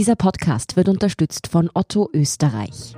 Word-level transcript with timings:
Dieser 0.00 0.16
Podcast 0.16 0.76
wird 0.76 0.88
unterstützt 0.88 1.48
von 1.48 1.68
Otto 1.74 2.08
Österreich. 2.14 2.96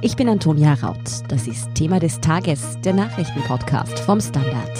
Ich 0.00 0.16
bin 0.16 0.26
Antonia 0.26 0.72
Raut. 0.72 0.96
Das 1.28 1.46
ist 1.46 1.74
Thema 1.74 2.00
des 2.00 2.22
Tages, 2.22 2.78
der 2.82 2.94
Nachrichtenpodcast 2.94 3.98
vom 3.98 4.18
Standard. 4.18 4.78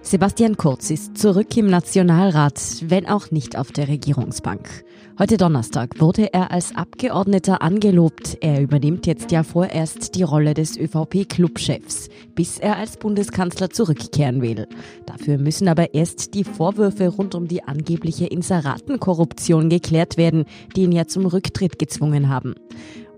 Sebastian 0.00 0.56
Kurz 0.56 0.88
ist 0.90 1.18
zurück 1.18 1.54
im 1.58 1.66
Nationalrat, 1.66 2.58
wenn 2.86 3.06
auch 3.06 3.30
nicht 3.30 3.58
auf 3.58 3.70
der 3.70 3.88
Regierungsbank. 3.88 4.82
Heute 5.20 5.36
Donnerstag 5.36 6.00
wurde 6.00 6.32
er 6.32 6.50
als 6.50 6.74
Abgeordneter 6.74 7.60
angelobt. 7.60 8.38
Er 8.40 8.62
übernimmt 8.62 9.06
jetzt 9.06 9.30
ja 9.30 9.42
vorerst 9.42 10.14
die 10.14 10.22
Rolle 10.22 10.54
des 10.54 10.78
ÖVP-Clubchefs, 10.78 12.08
bis 12.34 12.58
er 12.58 12.78
als 12.78 12.96
Bundeskanzler 12.96 13.68
zurückkehren 13.68 14.40
will. 14.40 14.66
Dafür 15.04 15.36
müssen 15.36 15.68
aber 15.68 15.92
erst 15.92 16.32
die 16.32 16.42
Vorwürfe 16.42 17.08
rund 17.08 17.34
um 17.34 17.48
die 17.48 17.62
angebliche 17.62 18.28
Inseratenkorruption 18.28 19.68
geklärt 19.68 20.16
werden, 20.16 20.46
die 20.74 20.84
ihn 20.84 20.92
ja 20.92 21.06
zum 21.06 21.26
Rücktritt 21.26 21.78
gezwungen 21.78 22.30
haben. 22.30 22.54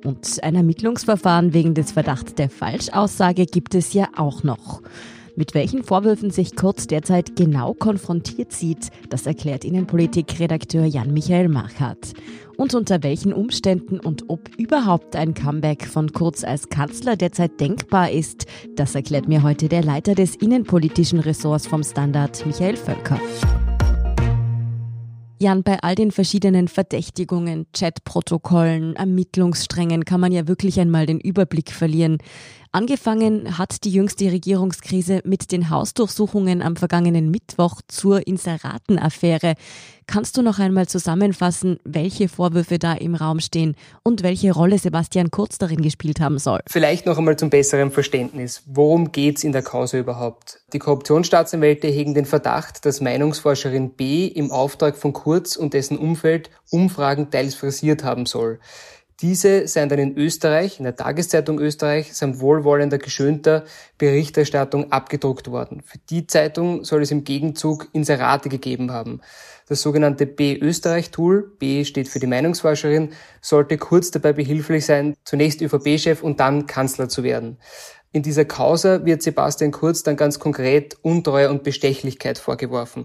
Und 0.04 0.42
ein 0.42 0.56
Ermittlungsverfahren 0.56 1.54
wegen 1.54 1.74
des 1.74 1.92
Verdachts 1.92 2.34
der 2.34 2.50
Falschaussage 2.50 3.46
gibt 3.46 3.76
es 3.76 3.92
ja 3.92 4.08
auch 4.16 4.42
noch. 4.42 4.82
Mit 5.34 5.54
welchen 5.54 5.82
Vorwürfen 5.82 6.30
sich 6.30 6.56
Kurz 6.56 6.86
derzeit 6.86 7.36
genau 7.36 7.72
konfrontiert 7.72 8.52
sieht, 8.52 8.90
das 9.08 9.26
erklärt 9.26 9.64
Ihnen 9.64 9.86
Politikredakteur 9.86 10.84
Jan-Michael 10.84 11.48
Markert. 11.48 12.12
Und 12.58 12.74
unter 12.74 13.02
welchen 13.02 13.32
Umständen 13.32 13.98
und 13.98 14.28
ob 14.28 14.54
überhaupt 14.58 15.16
ein 15.16 15.32
Comeback 15.32 15.86
von 15.86 16.12
Kurz 16.12 16.44
als 16.44 16.68
Kanzler 16.68 17.16
derzeit 17.16 17.58
denkbar 17.60 18.10
ist, 18.10 18.44
das 18.76 18.94
erklärt 18.94 19.26
mir 19.26 19.42
heute 19.42 19.70
der 19.70 19.82
Leiter 19.82 20.14
des 20.14 20.36
innenpolitischen 20.36 21.20
Ressorts 21.20 21.66
vom 21.66 21.82
Standard, 21.82 22.44
Michael 22.44 22.76
Völker. 22.76 23.18
Jan, 25.42 25.64
bei 25.64 25.82
all 25.82 25.96
den 25.96 26.12
verschiedenen 26.12 26.68
Verdächtigungen, 26.68 27.66
Chatprotokollen, 27.72 28.94
Ermittlungssträngen 28.94 30.04
kann 30.04 30.20
man 30.20 30.30
ja 30.30 30.46
wirklich 30.46 30.78
einmal 30.78 31.04
den 31.04 31.18
Überblick 31.18 31.72
verlieren. 31.72 32.18
Angefangen 32.74 33.58
hat 33.58 33.84
die 33.84 33.90
jüngste 33.90 34.32
Regierungskrise 34.32 35.20
mit 35.26 35.52
den 35.52 35.68
Hausdurchsuchungen 35.68 36.62
am 36.62 36.76
vergangenen 36.76 37.30
Mittwoch 37.30 37.82
zur 37.86 38.26
Inseratenaffäre. 38.26 39.56
Kannst 40.06 40.38
du 40.38 40.42
noch 40.42 40.58
einmal 40.58 40.88
zusammenfassen, 40.88 41.80
welche 41.84 42.28
Vorwürfe 42.28 42.78
da 42.78 42.94
im 42.94 43.14
Raum 43.14 43.40
stehen 43.40 43.76
und 44.02 44.22
welche 44.22 44.52
Rolle 44.52 44.78
Sebastian 44.78 45.30
Kurz 45.30 45.58
darin 45.58 45.82
gespielt 45.82 46.18
haben 46.18 46.38
soll? 46.38 46.60
Vielleicht 46.66 47.04
noch 47.04 47.18
einmal 47.18 47.36
zum 47.36 47.50
besseren 47.50 47.90
Verständnis. 47.90 48.62
Worum 48.64 49.12
geht's 49.12 49.44
in 49.44 49.52
der 49.52 49.62
Causa 49.62 49.98
überhaupt? 49.98 50.62
Die 50.72 50.78
Korruptionsstaatsanwälte 50.78 51.88
hegen 51.88 52.14
den 52.14 52.24
Verdacht, 52.24 52.86
dass 52.86 53.02
Meinungsforscherin 53.02 53.90
B 53.90 54.28
im 54.28 54.50
Auftrag 54.50 54.96
von 54.96 55.12
Kurz 55.12 55.56
und 55.56 55.74
dessen 55.74 55.98
Umfeld 55.98 56.48
Umfragen 56.70 57.30
teils 57.30 57.54
frisiert 57.54 58.02
haben 58.02 58.24
soll. 58.24 58.60
Diese 59.22 59.68
seien 59.68 59.88
dann 59.88 60.00
in 60.00 60.18
Österreich, 60.18 60.80
in 60.80 60.84
der 60.84 60.96
Tageszeitung 60.96 61.60
Österreich, 61.60 62.12
samt 62.12 62.40
wohlwollender, 62.40 62.98
geschönter 62.98 63.64
Berichterstattung 63.96 64.90
abgedruckt 64.90 65.48
worden. 65.48 65.80
Für 65.84 65.98
die 65.98 66.26
Zeitung 66.26 66.82
soll 66.82 67.02
es 67.02 67.12
im 67.12 67.22
Gegenzug 67.22 67.88
Inserate 67.92 68.48
gegeben 68.48 68.90
haben. 68.90 69.20
Das 69.68 69.80
sogenannte 69.80 70.26
B-Österreich-Tool, 70.26 71.52
B 71.56 71.84
steht 71.84 72.08
für 72.08 72.18
die 72.18 72.26
Meinungsforscherin, 72.26 73.10
sollte 73.40 73.78
kurz 73.78 74.10
dabei 74.10 74.32
behilflich 74.32 74.84
sein, 74.84 75.14
zunächst 75.24 75.62
ÖVP-Chef 75.62 76.20
und 76.24 76.40
dann 76.40 76.66
Kanzler 76.66 77.08
zu 77.08 77.22
werden. 77.22 77.58
In 78.10 78.22
dieser 78.22 78.44
Causa 78.44 79.04
wird 79.06 79.22
Sebastian 79.22 79.70
Kurz 79.70 80.02
dann 80.02 80.16
ganz 80.16 80.40
konkret 80.40 80.96
Untreue 81.00 81.48
und 81.48 81.62
Bestechlichkeit 81.62 82.38
vorgeworfen. 82.38 83.04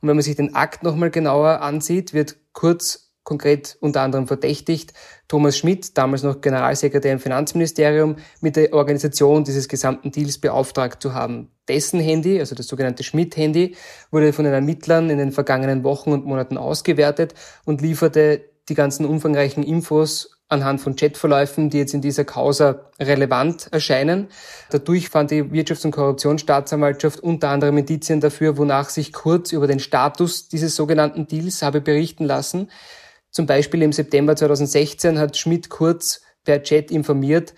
Und 0.00 0.08
wenn 0.08 0.16
man 0.16 0.22
sich 0.22 0.36
den 0.36 0.54
Akt 0.54 0.84
nochmal 0.84 1.10
genauer 1.10 1.60
ansieht, 1.60 2.14
wird 2.14 2.36
Kurz 2.52 3.05
konkret 3.26 3.76
unter 3.80 4.02
anderem 4.02 4.28
verdächtigt, 4.28 4.94
Thomas 5.26 5.58
Schmidt, 5.58 5.98
damals 5.98 6.22
noch 6.22 6.40
Generalsekretär 6.40 7.12
im 7.12 7.18
Finanzministerium, 7.18 8.16
mit 8.40 8.54
der 8.54 8.72
Organisation 8.72 9.42
dieses 9.42 9.68
gesamten 9.68 10.12
Deals 10.12 10.38
beauftragt 10.38 11.02
zu 11.02 11.12
haben. 11.12 11.50
Dessen 11.68 11.98
Handy, 11.98 12.38
also 12.38 12.54
das 12.54 12.68
sogenannte 12.68 13.02
Schmidt-Handy, 13.02 13.74
wurde 14.12 14.32
von 14.32 14.44
den 14.44 14.54
Ermittlern 14.54 15.10
in 15.10 15.18
den 15.18 15.32
vergangenen 15.32 15.82
Wochen 15.82 16.12
und 16.12 16.24
Monaten 16.24 16.56
ausgewertet 16.56 17.34
und 17.64 17.82
lieferte 17.82 18.44
die 18.68 18.74
ganzen 18.74 19.04
umfangreichen 19.04 19.64
Infos 19.64 20.38
anhand 20.48 20.80
von 20.80 20.94
Chatverläufen, 20.94 21.70
die 21.70 21.78
jetzt 21.78 21.94
in 21.94 22.02
dieser 22.02 22.24
Causa 22.24 22.90
relevant 23.00 23.66
erscheinen. 23.72 24.28
Dadurch 24.70 25.08
fand 25.08 25.32
die 25.32 25.42
Wirtschafts- 25.42 25.84
und 25.84 25.90
Korruptionsstaatsanwaltschaft 25.90 27.18
unter 27.18 27.48
anderem 27.48 27.78
Indizien 27.78 28.20
dafür, 28.20 28.56
wonach 28.56 28.88
sich 28.88 29.12
Kurz 29.12 29.50
über 29.50 29.66
den 29.66 29.80
Status 29.80 30.46
dieses 30.46 30.76
sogenannten 30.76 31.26
Deals 31.26 31.62
habe 31.62 31.80
berichten 31.80 32.24
lassen. 32.24 32.70
Zum 33.36 33.44
Beispiel 33.44 33.82
im 33.82 33.92
September 33.92 34.34
2016 34.34 35.18
hat 35.18 35.36
Schmidt 35.36 35.68
Kurz 35.68 36.22
per 36.44 36.62
Chat 36.62 36.90
informiert, 36.90 37.52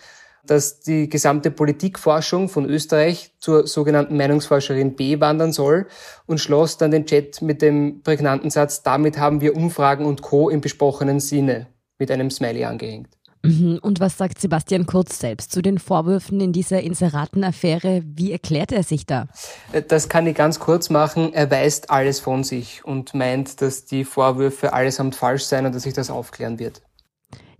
dass 0.44 0.80
die 0.80 1.08
gesamte 1.08 1.52
Politikforschung 1.52 2.48
von 2.48 2.68
Österreich 2.68 3.30
zur 3.38 3.68
sogenannten 3.68 4.16
Meinungsforscherin 4.16 4.96
B 4.96 5.20
wandern 5.20 5.52
soll 5.52 5.86
und 6.26 6.40
schloss 6.40 6.78
dann 6.78 6.90
den 6.90 7.06
Chat 7.06 7.42
mit 7.42 7.62
dem 7.62 8.02
prägnanten 8.02 8.50
Satz, 8.50 8.82
damit 8.82 9.18
haben 9.18 9.40
wir 9.40 9.54
Umfragen 9.54 10.04
und 10.04 10.20
Co. 10.20 10.48
im 10.48 10.60
besprochenen 10.60 11.20
Sinne 11.20 11.68
mit 11.96 12.10
einem 12.10 12.32
Smiley 12.32 12.64
angehängt. 12.64 13.17
Mhm. 13.42 13.78
Und 13.82 14.00
was 14.00 14.18
sagt 14.18 14.40
Sebastian 14.40 14.86
Kurz 14.86 15.18
selbst 15.18 15.52
zu 15.52 15.62
den 15.62 15.78
Vorwürfen 15.78 16.40
in 16.40 16.52
dieser 16.52 16.80
Inseratenaffäre? 16.80 18.02
Wie 18.04 18.32
erklärt 18.32 18.72
er 18.72 18.82
sich 18.82 19.06
da? 19.06 19.28
Äh, 19.72 19.82
das 19.82 20.08
kann 20.08 20.26
ich 20.26 20.36
ganz 20.36 20.58
kurz 20.58 20.90
machen. 20.90 21.32
Er 21.32 21.50
weist 21.50 21.90
alles 21.90 22.20
von 22.20 22.44
sich 22.44 22.84
und 22.84 23.14
meint, 23.14 23.60
dass 23.62 23.84
die 23.84 24.04
Vorwürfe 24.04 24.72
allesamt 24.72 25.14
falsch 25.14 25.44
seien 25.44 25.66
und 25.66 25.74
dass 25.74 25.82
sich 25.84 25.94
das 25.94 26.10
aufklären 26.10 26.58
wird. 26.58 26.82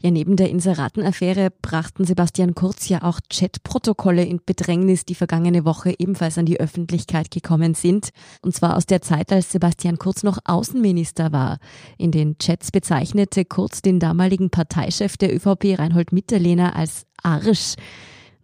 Ja, 0.01 0.13
neben 0.13 0.37
der 0.37 0.49
Inseratenaffäre 0.49 1.49
brachten 1.61 2.05
Sebastian 2.05 2.55
Kurz 2.55 2.89
ja 2.89 3.03
auch 3.03 3.19
Chatprotokolle 3.31 4.25
in 4.25 4.41
Bedrängnis, 4.47 5.05
die 5.05 5.17
vergangene 5.17 5.65
Woche 5.65 5.93
ebenfalls 5.99 6.39
an 6.39 6.47
die 6.47 6.61
Öffentlichkeit 6.61 7.33
gekommen 7.33 7.75
sind. 7.75 8.11
Und 8.41 8.55
zwar 8.55 8.77
aus 8.77 8.87
der 8.87 9.03
Zeit, 9.03 9.33
als 9.33 9.51
Sebastian 9.51 9.99
Kurz 9.99 10.23
noch 10.23 10.39
Außenminister 10.45 11.33
war. 11.33 11.59
In 11.97 12.13
den 12.13 12.39
Chats 12.39 12.71
bezeichnete 12.71 13.45
Kurz 13.45 13.83
den 13.83 13.99
damaligen 13.99 14.51
Parteichef 14.51 15.17
der 15.17 15.35
ÖVP, 15.35 15.77
Reinhold 15.81 16.13
Mitterlehner, 16.13 16.77
als 16.77 17.05
Arsch. 17.21 17.75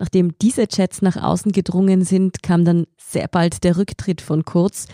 Nachdem 0.01 0.37
diese 0.43 0.67
Chats 0.67 1.03
nach 1.03 1.17
außen 1.17 1.53
gedrungen 1.53 2.05
sind, 2.05 2.43
kam 2.43 2.65
dann 2.65 2.89
sehr 2.97 3.29
bald 3.29 3.63
der 3.63 3.77
Rücktritt 3.77 4.23
von 4.23 4.45
Kurz. 4.45 4.89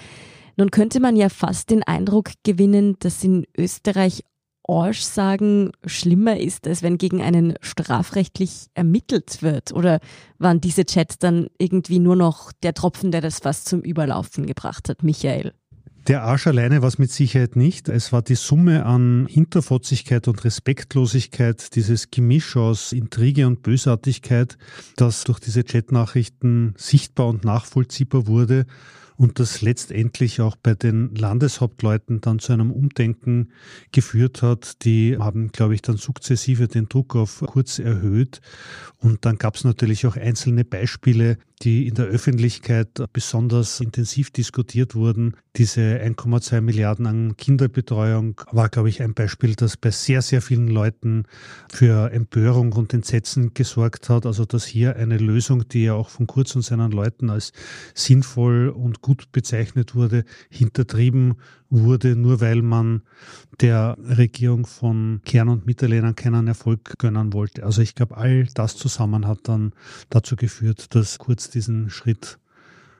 Nun 0.59 0.71
könnte 0.71 1.01
man 1.01 1.17
ja 1.17 1.31
fast 1.31 1.71
den 1.71 1.83
Eindruck 1.83 2.33
gewinnen, 2.45 2.97
dass 2.99 3.25
in 3.25 3.47
Österreich 3.57 4.25
Orsch 4.71 5.01
sagen 5.01 5.73
schlimmer 5.85 6.39
ist, 6.39 6.69
als 6.69 6.85
wenn 6.85 6.97
gegen 6.97 7.21
einen 7.21 7.55
strafrechtlich 7.61 8.69
ermittelt 8.75 9.43
wird? 9.43 9.73
Oder 9.73 9.99
waren 10.39 10.61
diese 10.61 10.85
Chats 10.85 11.19
dann 11.19 11.49
irgendwie 11.59 11.99
nur 11.99 12.15
noch 12.15 12.53
der 12.63 12.73
Tropfen, 12.73 13.11
der 13.11 13.21
das 13.21 13.41
fast 13.41 13.69
zum 13.69 13.81
Überlaufen 13.81 14.47
gebracht 14.47 14.89
hat, 14.89 15.03
Michael? 15.03 15.55
Der 16.07 16.23
Arsch 16.23 16.47
alleine 16.47 16.83
war 16.83 16.89
es 16.89 16.99
mit 16.99 17.11
Sicherheit 17.11 17.57
nicht. 17.57 17.89
Es 17.89 18.13
war 18.13 18.23
die 18.23 18.37
Summe 18.37 18.87
an 18.87 19.27
Hinterfotzigkeit 19.29 20.29
und 20.29 20.45
Respektlosigkeit, 20.45 21.75
dieses 21.75 22.13
Gemisch 22.13 22.57
aus 22.57 22.93
Intrige 22.93 23.49
und 23.49 23.63
Bösartigkeit, 23.63 24.57
das 24.97 25.25
durch 25.25 25.41
diese 25.41 25.65
Chatnachrichten 25.65 26.75
sichtbar 26.77 27.27
und 27.27 27.45
nachvollziehbar 27.45 28.29
wurde 28.29 28.67
und 29.21 29.39
das 29.39 29.61
letztendlich 29.61 30.41
auch 30.41 30.57
bei 30.57 30.73
den 30.73 31.15
Landeshauptleuten 31.15 32.23
dann 32.23 32.39
zu 32.39 32.55
einem 32.55 32.71
Umdenken 32.71 33.51
geführt 33.93 34.41
hat. 34.41 34.83
Die 34.87 35.19
haben, 35.19 35.53
glaube 35.53 35.75
ich, 35.75 35.83
dann 35.83 35.99
sukzessive 35.99 36.69
den 36.69 36.89
Druck 36.89 37.15
auf 37.17 37.45
Kurz 37.47 37.79
erhöht. 37.79 38.41
Und 38.97 39.27
dann 39.27 39.37
gab 39.37 39.57
es 39.57 39.65
natürlich 39.65 40.07
auch 40.07 40.17
einzelne 40.17 40.65
Beispiele, 40.65 41.37
die 41.63 41.87
in 41.87 41.95
der 41.95 42.07
Öffentlichkeit 42.07 42.89
besonders 43.13 43.81
intensiv 43.81 44.31
diskutiert 44.31 44.95
wurden. 44.95 45.37
Diese 45.57 45.81
1,2 45.81 46.61
Milliarden 46.61 47.07
an 47.07 47.37
Kinderbetreuung 47.37 48.41
war, 48.51 48.69
glaube 48.69 48.89
ich, 48.89 49.03
ein 49.03 49.15
Beispiel, 49.15 49.55
das 49.55 49.77
bei 49.77 49.91
sehr, 49.91 50.23
sehr 50.23 50.41
vielen 50.41 50.69
Leuten 50.69 51.25
für 51.71 52.13
Empörung 52.13 52.73
und 52.73 52.95
Entsetzen 52.95 53.53
gesorgt 53.53 54.09
hat. 54.09 54.25
Also, 54.25 54.45
dass 54.47 54.65
hier 54.65 54.97
eine 54.97 55.19
Lösung, 55.19 55.69
die 55.69 55.85
ja 55.85 55.95
auch 55.95 56.09
von 56.09 56.27
Kurz 56.27 56.55
und 56.57 56.63
seinen 56.63 56.93
Leuten 56.93 57.29
als 57.29 57.53
sinnvoll 57.95 58.69
und 58.69 59.03
gut 59.03 59.31
bezeichnet 59.33 59.95
wurde, 59.95 60.25
hintertrieben 60.49 61.35
wurde, 61.71 62.17
nur 62.17 62.41
weil 62.41 62.63
man 62.63 63.03
der 63.61 63.97
Regierung 63.99 64.67
von 64.67 65.21
Kern 65.25 65.49
und 65.49 65.67
Mitterlehnern 65.67 66.17
keinen 66.17 66.49
Erfolg 66.49 66.99
gönnen 66.99 67.33
wollte. 67.33 67.63
Also 67.65 67.83
ich 67.83 67.95
glaube, 67.95 68.17
all 68.17 68.47
das 68.55 68.77
zusammen 68.77 69.27
hat 69.27 69.41
dann 69.45 69.73
dazu 70.09 70.37
geführt, 70.37 70.95
dass 70.95 71.19
Kurz 71.19 71.50
diesen 71.51 71.91
Schritt 71.91 72.39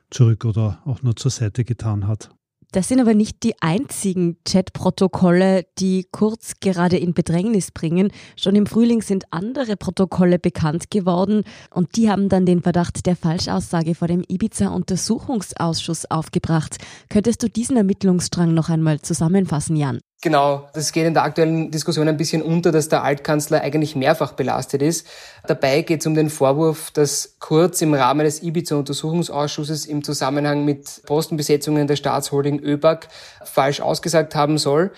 zurück 0.09 0.45
oder 0.45 0.81
auch 0.85 1.01
nur 1.01 1.15
zur 1.15 1.31
Seite 1.31 1.63
getan 1.63 2.07
hat. 2.07 2.29
Das 2.73 2.87
sind 2.87 3.01
aber 3.01 3.13
nicht 3.13 3.43
die 3.43 3.61
einzigen 3.61 4.37
Chatprotokolle, 4.47 5.65
die 5.77 6.07
Kurz 6.09 6.53
gerade 6.61 6.95
in 6.95 7.13
Bedrängnis 7.13 7.71
bringen. 7.71 8.13
Schon 8.37 8.55
im 8.55 8.65
Frühling 8.65 9.01
sind 9.01 9.25
andere 9.31 9.75
Protokolle 9.75 10.39
bekannt 10.39 10.89
geworden 10.89 11.43
und 11.73 11.97
die 11.97 12.09
haben 12.09 12.29
dann 12.29 12.45
den 12.45 12.61
Verdacht 12.61 13.05
der 13.05 13.17
Falschaussage 13.17 13.93
vor 13.93 14.07
dem 14.07 14.23
Ibiza-Untersuchungsausschuss 14.25 16.09
aufgebracht. 16.09 16.77
Könntest 17.09 17.43
du 17.43 17.49
diesen 17.49 17.75
Ermittlungsstrang 17.75 18.53
noch 18.53 18.69
einmal 18.69 19.01
zusammenfassen, 19.01 19.75
Jan? 19.75 19.99
Genau, 20.23 20.69
das 20.73 20.91
geht 20.91 21.07
in 21.07 21.15
der 21.15 21.23
aktuellen 21.23 21.71
Diskussion 21.71 22.07
ein 22.07 22.15
bisschen 22.15 22.43
unter, 22.43 22.71
dass 22.71 22.89
der 22.89 23.03
Altkanzler 23.03 23.61
eigentlich 23.61 23.95
mehrfach 23.95 24.33
belastet 24.33 24.83
ist. 24.83 25.07
Dabei 25.47 25.81
geht 25.81 26.01
es 26.01 26.05
um 26.05 26.13
den 26.13 26.29
Vorwurf, 26.29 26.91
dass 26.91 27.37
Kurz 27.39 27.81
im 27.81 27.95
Rahmen 27.95 28.23
des 28.23 28.43
Ibiza-Untersuchungsausschusses 28.43 29.87
im 29.87 30.03
Zusammenhang 30.03 30.63
mit 30.63 31.01
Postenbesetzungen 31.07 31.87
der 31.87 31.95
Staatsholding 31.95 32.59
ÖBAG 32.59 33.07
falsch 33.43 33.81
ausgesagt 33.81 34.35
haben 34.35 34.59
soll. 34.59 34.91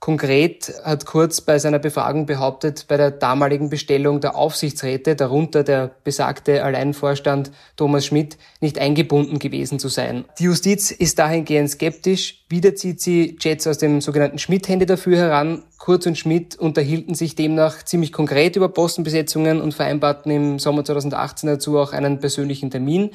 Konkret 0.00 0.72
hat 0.82 1.04
Kurz 1.04 1.42
bei 1.42 1.58
seiner 1.58 1.78
Befragung 1.78 2.24
behauptet, 2.24 2.86
bei 2.88 2.96
der 2.96 3.10
damaligen 3.10 3.68
Bestellung 3.68 4.22
der 4.22 4.34
Aufsichtsräte, 4.34 5.14
darunter 5.14 5.62
der 5.62 5.90
besagte 6.04 6.64
Alleinvorstand 6.64 7.52
Thomas 7.76 8.06
Schmidt, 8.06 8.38
nicht 8.62 8.78
eingebunden 8.78 9.38
gewesen 9.38 9.78
zu 9.78 9.88
sein. 9.88 10.24
Die 10.38 10.44
Justiz 10.44 10.90
ist 10.90 11.18
dahingehend 11.18 11.68
skeptisch. 11.68 12.46
Wieder 12.48 12.74
zieht 12.74 13.02
sie 13.02 13.36
Jets 13.38 13.66
aus 13.66 13.76
dem 13.76 14.00
sogenannten 14.00 14.38
Schmidt-Hände 14.38 14.86
dafür 14.86 15.18
heran. 15.18 15.64
Kurz 15.76 16.06
und 16.06 16.16
Schmidt 16.16 16.56
unterhielten 16.56 17.14
sich 17.14 17.34
demnach 17.34 17.82
ziemlich 17.82 18.10
konkret 18.10 18.56
über 18.56 18.70
Postenbesetzungen 18.70 19.60
und 19.60 19.74
vereinbarten 19.74 20.32
im 20.32 20.58
Sommer 20.58 20.82
2018 20.82 21.46
dazu 21.46 21.78
auch 21.78 21.92
einen 21.92 22.20
persönlichen 22.20 22.70
Termin. 22.70 23.10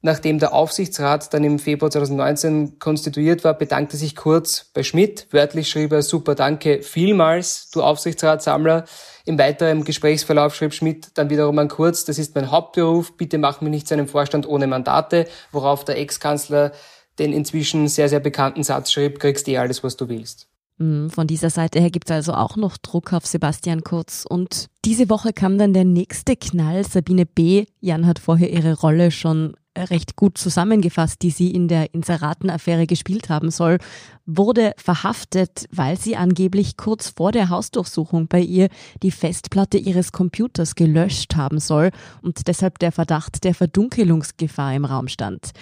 Nachdem 0.00 0.38
der 0.38 0.52
Aufsichtsrat 0.52 1.34
dann 1.34 1.42
im 1.42 1.58
Februar 1.58 1.90
2019 1.90 2.78
konstituiert 2.78 3.42
war, 3.42 3.54
bedankte 3.54 3.96
sich 3.96 4.14
Kurz 4.14 4.70
bei 4.72 4.84
Schmidt. 4.84 5.26
Wörtlich 5.32 5.68
schrieb 5.68 5.90
er 5.92 6.02
super 6.02 6.36
danke 6.36 6.82
vielmals, 6.82 7.70
du 7.70 7.82
Aufsichtsratssammler. 7.82 8.84
Im 9.24 9.38
weiteren 9.38 9.84
Gesprächsverlauf 9.84 10.54
schrieb 10.54 10.72
Schmidt 10.72 11.08
dann 11.14 11.30
wiederum 11.30 11.58
an 11.58 11.68
Kurz, 11.68 12.04
das 12.04 12.18
ist 12.18 12.34
mein 12.36 12.50
Hauptberuf, 12.50 13.16
bitte 13.16 13.38
mach 13.38 13.60
mich 13.60 13.70
nicht 13.70 13.88
zu 13.88 13.94
einem 13.94 14.06
Vorstand 14.06 14.46
ohne 14.46 14.68
Mandate, 14.68 15.26
worauf 15.50 15.84
der 15.84 15.98
Ex-Kanzler 15.98 16.72
den 17.18 17.32
inzwischen 17.32 17.88
sehr, 17.88 18.08
sehr 18.08 18.20
bekannten 18.20 18.62
Satz 18.62 18.92
schrieb, 18.92 19.18
kriegst 19.18 19.48
eh 19.48 19.58
alles, 19.58 19.82
was 19.82 19.96
du 19.96 20.08
willst. 20.08 20.46
Hm, 20.78 21.10
von 21.10 21.26
dieser 21.26 21.50
Seite 21.50 21.80
her 21.80 21.90
gibt 21.90 22.08
es 22.08 22.14
also 22.14 22.34
auch 22.34 22.56
noch 22.56 22.76
Druck 22.78 23.12
auf 23.12 23.26
Sebastian 23.26 23.82
Kurz. 23.82 24.24
Und 24.28 24.66
diese 24.84 25.10
Woche 25.10 25.32
kam 25.32 25.58
dann 25.58 25.72
der 25.72 25.84
nächste 25.84 26.36
Knall. 26.36 26.84
Sabine 26.84 27.26
B. 27.26 27.66
Jan 27.80 28.06
hat 28.06 28.20
vorher 28.20 28.50
ihre 28.50 28.78
Rolle 28.78 29.10
schon 29.10 29.56
recht 29.76 30.16
gut 30.16 30.38
zusammengefasst, 30.38 31.22
die 31.22 31.30
sie 31.30 31.50
in 31.50 31.68
der 31.68 31.94
Inseratenaffäre 31.94 32.86
gespielt 32.86 33.28
haben 33.28 33.50
soll, 33.50 33.78
wurde 34.26 34.72
verhaftet, 34.76 35.66
weil 35.70 35.98
sie 35.98 36.16
angeblich 36.16 36.76
kurz 36.76 37.10
vor 37.16 37.32
der 37.32 37.48
Hausdurchsuchung 37.48 38.28
bei 38.28 38.40
ihr 38.40 38.68
die 39.02 39.10
Festplatte 39.10 39.78
ihres 39.78 40.12
Computers 40.12 40.74
gelöscht 40.74 41.36
haben 41.36 41.60
soll 41.60 41.90
und 42.22 42.48
deshalb 42.48 42.78
der 42.78 42.92
Verdacht 42.92 43.44
der 43.44 43.54
Verdunkelungsgefahr 43.54 44.74
im 44.74 44.84
Raum 44.84 45.08
stand. 45.08 45.52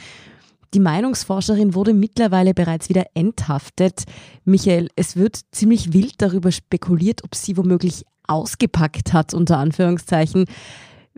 Die 0.74 0.80
Meinungsforscherin 0.80 1.74
wurde 1.74 1.94
mittlerweile 1.94 2.52
bereits 2.52 2.88
wieder 2.88 3.06
enthaftet. 3.14 4.04
Michael, 4.44 4.88
es 4.96 5.16
wird 5.16 5.40
ziemlich 5.52 5.92
wild 5.92 6.14
darüber 6.18 6.52
spekuliert, 6.52 7.24
ob 7.24 7.34
sie 7.34 7.56
womöglich 7.56 8.04
ausgepackt 8.26 9.12
hat, 9.12 9.32
unter 9.32 9.58
Anführungszeichen. 9.58 10.46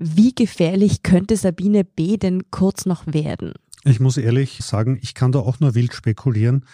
Wie 0.01 0.33
gefährlich 0.33 1.03
könnte 1.03 1.37
Sabine 1.37 1.83
B. 1.83 2.19
denn 2.19 2.53
kurz 2.53 2.87
noch 2.87 3.05
werden? 3.09 3.55
Ich 3.83 3.99
muss 3.99 4.17
ehrlich 4.17 4.61
sagen, 4.63 4.97
ich 5.03 5.13
kann 5.13 5.33
da 5.33 5.41
auch 5.41 5.59
nur 5.59 5.75
wild 5.75 5.93
spekulieren. 5.93 6.65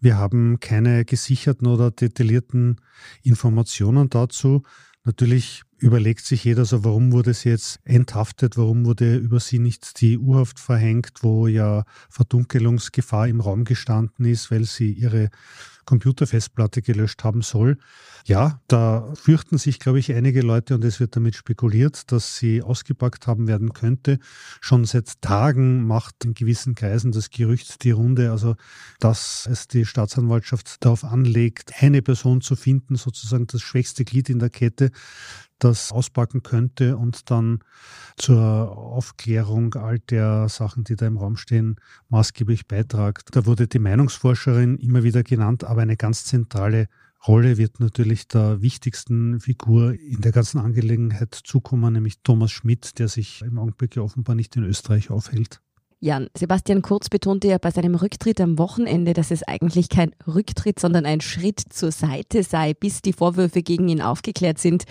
Wir 0.00 0.18
haben 0.18 0.60
keine 0.60 1.06
gesicherten 1.06 1.66
oder 1.66 1.90
detaillierten 1.90 2.76
Informationen 3.22 4.10
dazu. 4.10 4.64
Natürlich 5.02 5.62
überlegt 5.78 6.26
sich 6.26 6.44
jeder 6.44 6.66
so, 6.66 6.84
warum 6.84 7.12
wurde 7.12 7.32
sie 7.32 7.48
jetzt 7.48 7.80
enthaftet, 7.84 8.58
warum 8.58 8.84
wurde 8.84 9.16
über 9.16 9.40
sie 9.40 9.60
nicht 9.60 10.02
die 10.02 10.18
Urhaft 10.18 10.60
verhängt, 10.60 11.22
wo 11.22 11.46
ja 11.46 11.84
Verdunkelungsgefahr 12.10 13.28
im 13.28 13.40
Raum 13.40 13.64
gestanden 13.64 14.26
ist, 14.26 14.50
weil 14.50 14.64
sie 14.64 14.92
ihre 14.92 15.30
Computerfestplatte 15.84 16.82
gelöscht 16.82 17.24
haben 17.24 17.42
soll. 17.42 17.78
Ja, 18.26 18.62
da 18.68 19.12
fürchten 19.14 19.58
sich, 19.58 19.78
glaube 19.78 19.98
ich, 19.98 20.12
einige 20.12 20.40
Leute 20.40 20.74
und 20.74 20.84
es 20.84 20.98
wird 20.98 21.14
damit 21.14 21.34
spekuliert, 21.34 22.10
dass 22.10 22.36
sie 22.36 22.62
ausgepackt 22.62 23.26
haben 23.26 23.46
werden 23.48 23.74
könnte. 23.74 24.18
Schon 24.60 24.86
seit 24.86 25.20
Tagen 25.20 25.86
macht 25.86 26.24
in 26.24 26.32
gewissen 26.32 26.74
Kreisen 26.74 27.12
das 27.12 27.28
Gerücht 27.28 27.84
die 27.84 27.90
Runde, 27.90 28.30
also 28.30 28.56
dass 28.98 29.46
es 29.50 29.68
die 29.68 29.84
Staatsanwaltschaft 29.84 30.82
darauf 30.84 31.04
anlegt, 31.04 31.72
eine 31.82 32.00
Person 32.00 32.40
zu 32.40 32.56
finden, 32.56 32.96
sozusagen 32.96 33.46
das 33.46 33.60
schwächste 33.60 34.04
Glied 34.04 34.30
in 34.30 34.38
der 34.38 34.50
Kette, 34.50 34.90
das 35.58 35.92
auspacken 35.92 36.42
könnte 36.42 36.96
und 36.96 37.30
dann 37.30 37.60
zur 38.16 38.76
Aufklärung 38.76 39.74
all 39.74 39.98
der 39.98 40.48
Sachen, 40.48 40.84
die 40.84 40.96
da 40.96 41.06
im 41.06 41.16
Raum 41.16 41.36
stehen, 41.36 41.76
maßgeblich 42.08 42.66
beitragt. 42.66 43.28
Da 43.32 43.46
wurde 43.46 43.66
die 43.66 43.78
Meinungsforscherin 43.78 44.78
immer 44.78 45.02
wieder 45.02 45.22
genannt, 45.22 45.64
aber 45.64 45.82
eine 45.82 45.96
ganz 45.96 46.24
zentrale 46.24 46.88
Rolle 47.26 47.56
wird 47.56 47.80
natürlich 47.80 48.28
der 48.28 48.60
wichtigsten 48.60 49.40
Figur 49.40 49.94
in 49.94 50.20
der 50.20 50.32
ganzen 50.32 50.58
Angelegenheit 50.58 51.34
zukommen, 51.34 51.94
nämlich 51.94 52.20
Thomas 52.22 52.52
Schmidt, 52.52 52.98
der 52.98 53.08
sich 53.08 53.40
im 53.42 53.58
Augenblick 53.58 53.96
ja 53.96 54.02
offenbar 54.02 54.34
nicht 54.34 54.56
in 54.56 54.64
Österreich 54.64 55.10
aufhält. 55.10 55.60
Jan, 56.00 56.28
Sebastian 56.36 56.82
Kurz 56.82 57.08
betonte 57.08 57.48
ja 57.48 57.56
bei 57.56 57.70
seinem 57.70 57.94
Rücktritt 57.94 58.38
am 58.38 58.58
Wochenende, 58.58 59.14
dass 59.14 59.30
es 59.30 59.42
eigentlich 59.42 59.88
kein 59.88 60.14
Rücktritt, 60.26 60.78
sondern 60.78 61.06
ein 61.06 61.22
Schritt 61.22 61.60
zur 61.70 61.92
Seite 61.92 62.42
sei, 62.42 62.74
bis 62.74 63.00
die 63.00 63.14
Vorwürfe 63.14 63.62
gegen 63.62 63.88
ihn 63.88 64.02
aufgeklärt 64.02 64.58
sind. 64.58 64.84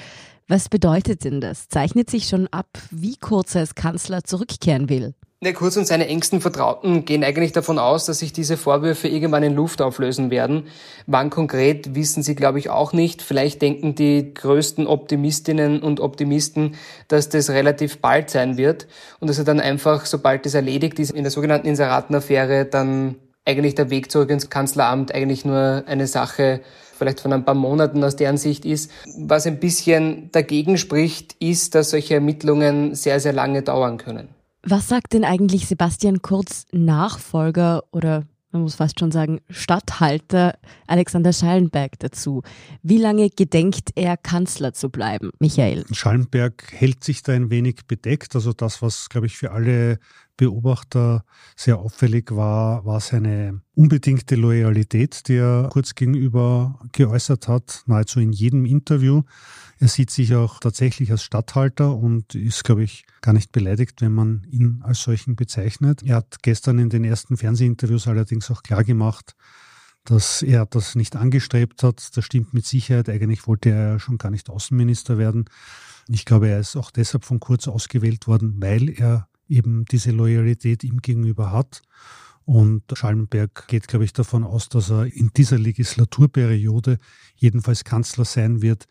Was 0.48 0.68
bedeutet 0.68 1.24
denn 1.24 1.40
das? 1.40 1.70
Zeichnet 1.70 2.10
sich 2.10 2.28
schon 2.28 2.48
ab, 2.48 2.68
wie 2.92 3.16
Kurz 3.16 3.56
als 3.56 3.76
Kanzler 3.76 4.24
zurückkehren 4.26 4.90
will? 4.90 5.14
Der 5.42 5.54
Kurz 5.54 5.76
und 5.76 5.86
seine 5.86 6.08
engsten 6.08 6.42
Vertrauten 6.42 7.06
gehen 7.06 7.24
eigentlich 7.24 7.52
davon 7.52 7.78
aus, 7.78 8.06
dass 8.06 8.20
sich 8.20 8.32
diese 8.32 8.56
Vorwürfe 8.56 9.08
irgendwann 9.10 9.44
in 9.44 9.56
Luft 9.56 9.82
auflösen 9.82 10.32
werden. 10.32 10.68
Wann 11.06 11.30
konkret, 11.30 11.96
wissen 11.96 12.24
sie, 12.24 12.36
glaube 12.36 12.60
ich, 12.60 12.70
auch 12.70 12.94
nicht. 12.94 13.22
Vielleicht 13.22 13.62
denken 13.62 13.96
die 13.96 14.34
größten 14.34 14.88
Optimistinnen 14.88 15.82
und 15.82 16.00
Optimisten, 16.00 16.76
dass 17.10 17.28
das 17.28 17.50
relativ 17.50 18.00
bald 18.00 18.30
sein 18.30 18.58
wird 18.58 18.88
und 19.20 19.30
dass 19.30 19.38
er 19.38 19.44
dann 19.44 19.60
einfach, 19.60 20.06
sobald 20.06 20.46
das 20.46 20.54
erledigt 20.54 21.00
ist, 21.00 21.12
in 21.12 21.24
der 21.24 21.32
sogenannten 21.32 21.68
Inseratenaffäre, 21.68 22.66
dann 22.66 23.16
eigentlich 23.46 23.76
der 23.76 23.90
Weg 23.90 24.12
zurück 24.12 24.30
ins 24.30 24.50
Kanzleramt 24.50 25.14
eigentlich 25.14 25.44
nur 25.44 25.84
eine 25.88 26.08
Sache 26.08 26.62
vielleicht 27.04 27.20
von 27.20 27.34
ein 27.34 27.46
paar 27.46 27.56
Monaten 27.56 28.04
aus 28.04 28.16
deren 28.16 28.38
Sicht 28.38 28.66
ist. 28.66 28.90
Was 29.18 29.46
ein 29.46 29.60
bisschen 29.60 30.32
dagegen 30.32 30.78
spricht, 30.78 31.34
ist, 31.40 31.76
dass 31.76 31.90
solche 31.90 32.16
Ermittlungen 32.16 32.96
sehr, 32.96 33.20
sehr 33.20 33.34
lange 33.34 33.62
dauern 33.62 33.98
können. 33.98 34.30
Was 34.66 34.88
sagt 34.88 35.12
denn 35.12 35.26
eigentlich 35.26 35.68
Sebastian 35.68 36.22
Kurz 36.22 36.66
Nachfolger 36.72 37.84
oder 37.92 38.24
man 38.54 38.62
muss 38.62 38.76
fast 38.76 39.00
schon 39.00 39.12
sagen, 39.12 39.42
Statthalter 39.50 40.58
Alexander 40.88 41.34
Schallenberg 41.34 42.00
dazu. 42.00 42.44
Wie 42.84 43.00
lange 43.00 43.30
gedenkt 43.30 43.90
er, 43.96 44.16
Kanzler 44.16 44.74
zu 44.74 44.90
bleiben, 44.90 45.32
Michael? 45.40 45.86
Schallenberg 45.92 46.72
hält 46.72 47.04
sich 47.04 47.24
da 47.24 47.34
ein 47.34 47.50
wenig 47.50 47.88
bedeckt. 47.88 48.36
Also 48.36 48.54
das, 48.54 48.82
was, 48.82 49.10
glaube 49.10 49.28
ich, 49.28 49.38
für 49.38 49.52
alle 49.52 49.98
Beobachter 50.38 51.26
sehr 51.56 51.80
auffällig 51.80 52.32
war, 52.36 52.86
war 52.86 53.00
seine 53.00 53.62
unbedingte 53.76 54.36
Loyalität, 54.36 55.28
die 55.28 55.36
er 55.36 55.70
kurz 55.72 55.96
gegenüber 55.96 56.80
geäußert 56.92 57.48
hat, 57.48 57.84
nahezu 57.88 58.20
in 58.20 58.32
jedem 58.32 58.66
Interview. 58.66 59.24
Er 59.84 59.90
sieht 59.90 60.12
sich 60.12 60.34
auch 60.34 60.62
tatsächlich 60.62 61.12
als 61.12 61.24
Statthalter 61.24 61.94
und 61.94 62.36
ist, 62.36 62.64
glaube 62.64 62.86
ich, 62.86 63.04
gar 63.20 63.34
nicht 63.34 63.52
beleidigt, 63.52 64.02
wenn 64.02 64.14
man 64.14 64.48
ihn 64.50 64.82
als 64.82 65.02
solchen 65.02 65.36
bezeichnet. 65.36 66.02
Er 66.04 66.16
hat 66.16 66.38
gestern 66.42 66.80
in 66.80 66.90
den 66.90 67.04
ersten 67.04 67.36
Fernsehinterviews 67.36 68.08
allerdings 68.08 68.50
auch 68.50 68.64
klar 68.64 68.86
gemacht, 68.86 69.36
dass 70.06 70.42
er 70.42 70.66
das 70.66 70.96
nicht 70.96 71.18
angestrebt 71.18 71.84
hat. 71.84 72.16
Das 72.16 72.24
stimmt 72.24 72.54
mit 72.54 72.66
Sicherheit. 72.66 73.10
Eigentlich 73.10 73.46
wollte 73.46 73.72
er 73.72 74.00
schon 74.00 74.18
gar 74.18 74.32
nicht 74.32 74.50
Außenminister 74.50 75.18
werden. 75.18 75.50
Ich 76.08 76.24
glaube, 76.24 76.48
er 76.48 76.62
ist 76.62 76.78
auch 76.78 76.90
deshalb 76.90 77.26
von 77.26 77.42
Kurz 77.42 77.68
ausgewählt 77.68 78.26
worden, 78.26 78.62
weil 78.62 78.88
er 78.88 79.28
eben 79.50 79.84
diese 79.84 80.12
Loyalität 80.12 80.86
ihm 80.86 81.02
gegenüber 81.02 81.52
hat. 81.52 81.82
Und 82.46 82.84
Schallenberg 82.94 83.68
geht, 83.68 83.88
glaube 83.88 84.06
ich, 84.06 84.14
davon 84.14 84.44
aus, 84.44 84.68
dass 84.68 84.90
er 84.90 85.06
in 85.06 85.32
dieser 85.36 85.58
Legislaturperiode 85.58 87.00
jedenfalls 87.36 87.86
Kanzler 87.86 88.26
sein 88.26 88.62
wird, 88.62 88.88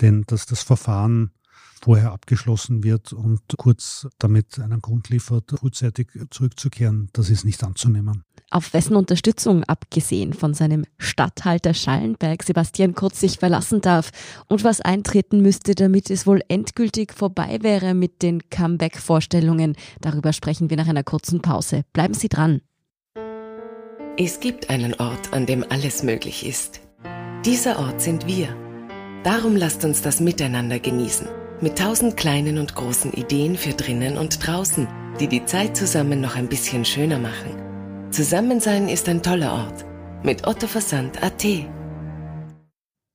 denn 0.00 0.24
dass 0.26 0.46
das 0.46 0.62
Verfahren 0.62 1.30
vorher 1.84 2.12
abgeschlossen 2.12 2.82
wird 2.82 3.12
und 3.12 3.40
kurz 3.58 4.08
damit 4.18 4.58
einen 4.58 4.80
Grund 4.80 5.10
liefert, 5.10 5.50
frühzeitig 5.58 6.08
zurückzukehren, 6.30 7.10
das 7.12 7.28
ist 7.28 7.44
nicht 7.44 7.62
anzunehmen. 7.62 8.24
Auf 8.50 8.72
wessen 8.72 8.96
Unterstützung, 8.96 9.64
abgesehen 9.64 10.32
von 10.32 10.54
seinem 10.54 10.86
Statthalter 10.96 11.74
Schallenberg, 11.74 12.42
Sebastian 12.42 12.94
Kurz 12.94 13.20
sich 13.20 13.38
verlassen 13.38 13.82
darf 13.82 14.12
und 14.48 14.64
was 14.64 14.80
eintreten 14.80 15.42
müsste, 15.42 15.74
damit 15.74 16.08
es 16.08 16.26
wohl 16.26 16.40
endgültig 16.48 17.12
vorbei 17.12 17.58
wäre 17.60 17.92
mit 17.92 18.22
den 18.22 18.48
Comeback-Vorstellungen, 18.48 19.76
darüber 20.00 20.32
sprechen 20.32 20.70
wir 20.70 20.78
nach 20.78 20.88
einer 20.88 21.04
kurzen 21.04 21.42
Pause. 21.42 21.82
Bleiben 21.92 22.14
Sie 22.14 22.28
dran. 22.28 22.62
Es 24.16 24.40
gibt 24.40 24.70
einen 24.70 24.94
Ort, 24.94 25.32
an 25.32 25.44
dem 25.44 25.64
alles 25.68 26.02
möglich 26.02 26.46
ist. 26.46 26.80
Dieser 27.44 27.78
Ort 27.78 28.00
sind 28.00 28.26
wir. 28.26 28.63
Darum 29.24 29.56
lasst 29.56 29.86
uns 29.86 30.02
das 30.02 30.20
miteinander 30.20 30.78
genießen. 30.78 31.26
Mit 31.62 31.78
tausend 31.78 32.14
kleinen 32.14 32.58
und 32.58 32.74
großen 32.74 33.10
Ideen 33.14 33.56
für 33.56 33.72
drinnen 33.72 34.18
und 34.18 34.46
draußen, 34.46 34.86
die 35.18 35.28
die 35.28 35.46
Zeit 35.46 35.78
zusammen 35.78 36.20
noch 36.20 36.36
ein 36.36 36.46
bisschen 36.46 36.84
schöner 36.84 37.18
machen. 37.18 38.10
Zusammensein 38.10 38.86
ist 38.86 39.08
ein 39.08 39.22
toller 39.22 39.54
Ort. 39.54 39.86
Mit 40.22 40.46
Otto 40.46 40.66
Versand 40.66 41.22
AT. 41.22 41.42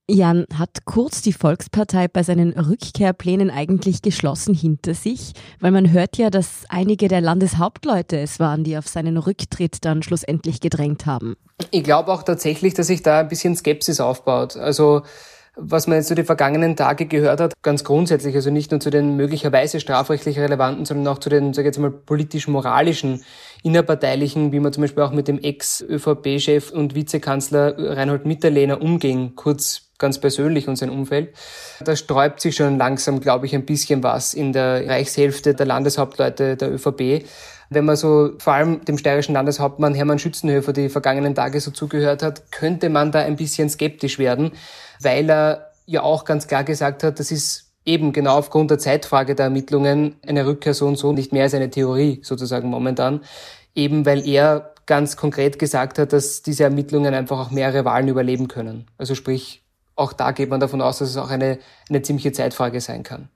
Jan, 0.09 0.45
hat 0.57 0.85
Kurz 0.85 1.21
die 1.21 1.31
Volkspartei 1.31 2.07
bei 2.07 2.23
seinen 2.23 2.53
Rückkehrplänen 2.53 3.51
eigentlich 3.51 4.01
geschlossen 4.01 4.55
hinter 4.55 4.95
sich? 4.95 5.33
Weil 5.59 5.69
man 5.69 5.91
hört 5.91 6.17
ja, 6.17 6.31
dass 6.31 6.63
einige 6.69 7.07
der 7.07 7.21
Landeshauptleute 7.21 8.17
es 8.17 8.39
waren, 8.39 8.63
die 8.63 8.79
auf 8.79 8.87
seinen 8.87 9.17
Rücktritt 9.17 9.85
dann 9.85 10.01
schlussendlich 10.01 10.59
gedrängt 10.59 11.05
haben. 11.05 11.35
Ich 11.69 11.83
glaube 11.83 12.11
auch 12.11 12.23
tatsächlich, 12.23 12.73
dass 12.73 12.87
sich 12.87 13.03
da 13.03 13.19
ein 13.19 13.27
bisschen 13.27 13.55
Skepsis 13.55 13.99
aufbaut. 13.99 14.57
Also 14.57 15.03
was 15.55 15.87
man 15.87 15.97
jetzt 15.97 16.07
so 16.07 16.15
die 16.15 16.23
vergangenen 16.23 16.75
Tage 16.75 17.05
gehört 17.05 17.39
hat, 17.39 17.53
ganz 17.61 17.83
grundsätzlich, 17.83 18.35
also 18.35 18.49
nicht 18.49 18.71
nur 18.71 18.79
zu 18.79 18.89
den 18.89 19.15
möglicherweise 19.15 19.79
strafrechtlich 19.79 20.39
relevanten, 20.39 20.85
sondern 20.85 21.07
auch 21.13 21.19
zu 21.19 21.29
den, 21.29 21.53
sage 21.53 21.67
ich 21.67 21.75
jetzt 21.75 21.79
mal, 21.79 21.91
politisch-moralischen, 21.91 23.23
innerparteilichen, 23.63 24.51
wie 24.51 24.59
man 24.59 24.73
zum 24.73 24.81
Beispiel 24.81 25.03
auch 25.03 25.11
mit 25.11 25.27
dem 25.27 25.39
Ex-ÖVP-Chef 25.39 26.71
und 26.71 26.95
Vizekanzler 26.95 27.75
Reinhold 27.77 28.25
Mitterlehner 28.25 28.81
umging, 28.81 29.35
kurz 29.35 29.89
ganz 29.97 30.19
persönlich 30.19 30.67
und 30.67 30.77
sein 30.77 30.89
Umfeld. 30.89 31.35
Da 31.83 31.95
sträubt 31.95 32.39
sich 32.39 32.55
schon 32.55 32.77
langsam, 32.77 33.19
glaube 33.19 33.45
ich, 33.45 33.53
ein 33.53 33.65
bisschen 33.65 34.01
was 34.01 34.33
in 34.33 34.53
der 34.53 34.87
Reichshälfte 34.87 35.53
der 35.53 35.65
Landeshauptleute 35.65 36.55
der 36.55 36.71
ÖVP. 36.71 37.25
Wenn 37.69 37.85
man 37.85 37.95
so 37.95 38.31
vor 38.39 38.53
allem 38.53 38.83
dem 38.85 38.97
steirischen 38.97 39.35
Landeshauptmann 39.35 39.93
Hermann 39.93 40.17
Schützenhöfer 40.17 40.73
die 40.73 40.89
vergangenen 40.89 41.35
Tage 41.35 41.59
so 41.59 41.69
zugehört 41.69 42.23
hat, 42.23 42.51
könnte 42.51 42.89
man 42.89 43.11
da 43.11 43.19
ein 43.19 43.35
bisschen 43.35 43.69
skeptisch 43.69 44.17
werden, 44.17 44.53
weil 45.01 45.29
er 45.29 45.71
ja 45.85 46.03
auch 46.03 46.25
ganz 46.25 46.47
klar 46.47 46.63
gesagt 46.63 47.03
hat, 47.03 47.19
das 47.19 47.31
ist 47.31 47.71
eben 47.85 48.13
genau 48.13 48.37
aufgrund 48.37 48.71
der 48.71 48.77
Zeitfrage 48.77 49.35
der 49.35 49.45
Ermittlungen 49.45 50.15
eine 50.25 50.45
Rückkehr 50.45 50.73
so 50.73 50.87
und 50.87 50.97
so 50.97 51.11
nicht 51.11 51.33
mehr 51.33 51.43
als 51.43 51.53
eine 51.53 51.69
Theorie 51.69 52.19
sozusagen 52.23 52.69
momentan, 52.69 53.21
eben 53.73 54.05
weil 54.05 54.27
er 54.27 54.73
ganz 54.85 55.17
konkret 55.17 55.59
gesagt 55.59 55.99
hat, 55.99 56.13
dass 56.13 56.41
diese 56.41 56.63
Ermittlungen 56.63 57.13
einfach 57.13 57.39
auch 57.39 57.51
mehrere 57.51 57.85
Wahlen 57.85 58.07
überleben 58.07 58.47
können. 58.47 58.87
Also 58.97 59.15
sprich, 59.15 59.63
auch 59.95 60.13
da 60.13 60.31
geht 60.31 60.49
man 60.49 60.59
davon 60.59 60.81
aus, 60.81 60.99
dass 60.99 61.09
es 61.09 61.17
auch 61.17 61.29
eine, 61.29 61.59
eine 61.89 62.01
ziemliche 62.01 62.31
Zeitfrage 62.31 62.81
sein 62.81 63.03
kann. 63.03 63.29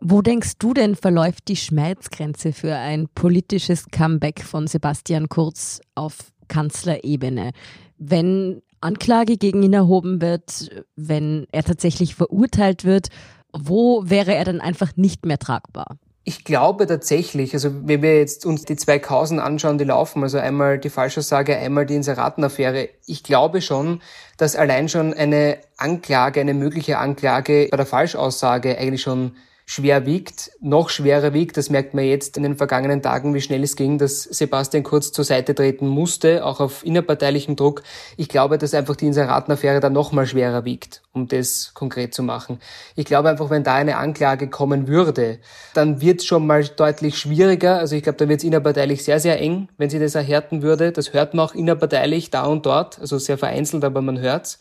Wo 0.00 0.20
denkst 0.22 0.58
du 0.58 0.74
denn 0.74 0.94
verläuft 0.94 1.48
die 1.48 1.56
Schmerzgrenze 1.56 2.52
für 2.52 2.74
ein 2.76 3.08
politisches 3.14 3.86
Comeback 3.90 4.42
von 4.42 4.66
Sebastian 4.66 5.28
Kurz 5.28 5.80
auf 5.94 6.32
Kanzlerebene? 6.48 7.52
Wenn 7.96 8.62
Anklage 8.86 9.36
gegen 9.36 9.62
ihn 9.62 9.74
erhoben 9.74 10.22
wird, 10.22 10.84
wenn 10.96 11.46
er 11.52 11.64
tatsächlich 11.64 12.14
verurteilt 12.14 12.84
wird, 12.84 13.08
wo 13.52 14.02
wäre 14.06 14.34
er 14.34 14.44
dann 14.44 14.60
einfach 14.60 14.96
nicht 14.96 15.26
mehr 15.26 15.38
tragbar? 15.38 15.98
Ich 16.28 16.44
glaube 16.44 16.88
tatsächlich, 16.88 17.54
also 17.54 17.70
wenn 17.86 18.02
wir 18.02 18.18
jetzt 18.18 18.44
uns 18.46 18.64
die 18.64 18.74
zwei 18.74 18.98
Kausen 18.98 19.38
anschauen, 19.38 19.78
die 19.78 19.84
laufen, 19.84 20.24
also 20.24 20.38
einmal 20.38 20.78
die 20.78 20.90
Falschaussage, 20.90 21.56
einmal 21.56 21.86
die 21.86 21.94
Inseratenaffäre, 21.94 22.88
ich 23.06 23.22
glaube 23.22 23.60
schon, 23.60 24.02
dass 24.36 24.56
allein 24.56 24.88
schon 24.88 25.14
eine 25.14 25.58
Anklage, 25.76 26.40
eine 26.40 26.54
mögliche 26.54 26.98
Anklage 26.98 27.68
bei 27.70 27.76
der 27.76 27.86
Falschaussage 27.86 28.76
eigentlich 28.76 29.02
schon 29.02 29.36
schwer 29.68 30.06
wiegt, 30.06 30.52
noch 30.60 30.90
schwerer 30.90 31.34
wiegt. 31.34 31.56
Das 31.56 31.70
merkt 31.70 31.92
man 31.92 32.04
jetzt 32.04 32.36
in 32.36 32.44
den 32.44 32.56
vergangenen 32.56 33.02
Tagen, 33.02 33.34
wie 33.34 33.40
schnell 33.40 33.64
es 33.64 33.74
ging, 33.74 33.98
dass 33.98 34.22
Sebastian 34.22 34.84
Kurz 34.84 35.10
zur 35.10 35.24
Seite 35.24 35.56
treten 35.56 35.88
musste, 35.88 36.46
auch 36.46 36.60
auf 36.60 36.86
innerparteilichem 36.86 37.56
Druck. 37.56 37.82
Ich 38.16 38.28
glaube, 38.28 38.58
dass 38.58 38.74
einfach 38.74 38.94
die 38.94 39.06
Inseratenaffäre 39.06 39.80
dann 39.80 39.92
noch 39.92 40.12
mal 40.12 40.24
schwerer 40.24 40.64
wiegt, 40.64 41.02
um 41.12 41.26
das 41.26 41.72
konkret 41.74 42.14
zu 42.14 42.22
machen. 42.22 42.60
Ich 42.94 43.06
glaube 43.06 43.28
einfach, 43.28 43.50
wenn 43.50 43.64
da 43.64 43.74
eine 43.74 43.96
Anklage 43.96 44.48
kommen 44.48 44.86
würde, 44.86 45.40
dann 45.74 46.00
wird 46.00 46.20
es 46.20 46.26
schon 46.26 46.46
mal 46.46 46.62
deutlich 46.64 47.18
schwieriger. 47.18 47.78
Also 47.78 47.96
ich 47.96 48.04
glaube, 48.04 48.18
da 48.18 48.28
wird 48.28 48.38
es 48.38 48.44
innerparteilich 48.44 49.02
sehr, 49.02 49.18
sehr 49.18 49.40
eng, 49.40 49.68
wenn 49.78 49.90
sie 49.90 49.98
das 49.98 50.14
erhärten 50.14 50.62
würde. 50.62 50.92
Das 50.92 51.12
hört 51.12 51.34
man 51.34 51.44
auch 51.44 51.54
innerparteilich 51.56 52.30
da 52.30 52.44
und 52.44 52.66
dort, 52.66 53.00
also 53.00 53.18
sehr 53.18 53.36
vereinzelt, 53.36 53.82
aber 53.82 54.00
man 54.00 54.20
hört's. 54.20 54.60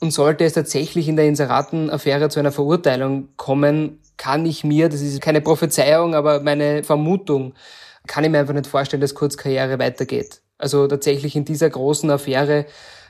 Und 0.00 0.12
sollte 0.12 0.44
es 0.44 0.52
tatsächlich 0.52 1.08
in 1.08 1.16
der 1.16 1.26
Inseratenaffäre 1.26 2.28
zu 2.28 2.38
einer 2.38 2.52
Verurteilung 2.52 3.30
kommen, 3.36 3.98
kann 4.18 4.44
ich 4.44 4.64
mir, 4.64 4.90
das 4.90 5.00
ist 5.00 5.22
keine 5.22 5.40
Prophezeiung, 5.40 6.14
aber 6.14 6.40
meine 6.40 6.82
Vermutung, 6.84 7.54
kann 8.06 8.24
ich 8.24 8.30
mir 8.30 8.40
einfach 8.40 8.54
nicht 8.54 8.66
vorstellen, 8.66 9.00
dass 9.00 9.14
Kurzkarriere 9.14 9.78
weitergeht. 9.78 10.42
Also 10.58 10.86
tatsächlich 10.86 11.36
in 11.36 11.44
dieser 11.44 11.70
großen 11.70 12.10
Affäre 12.10 12.66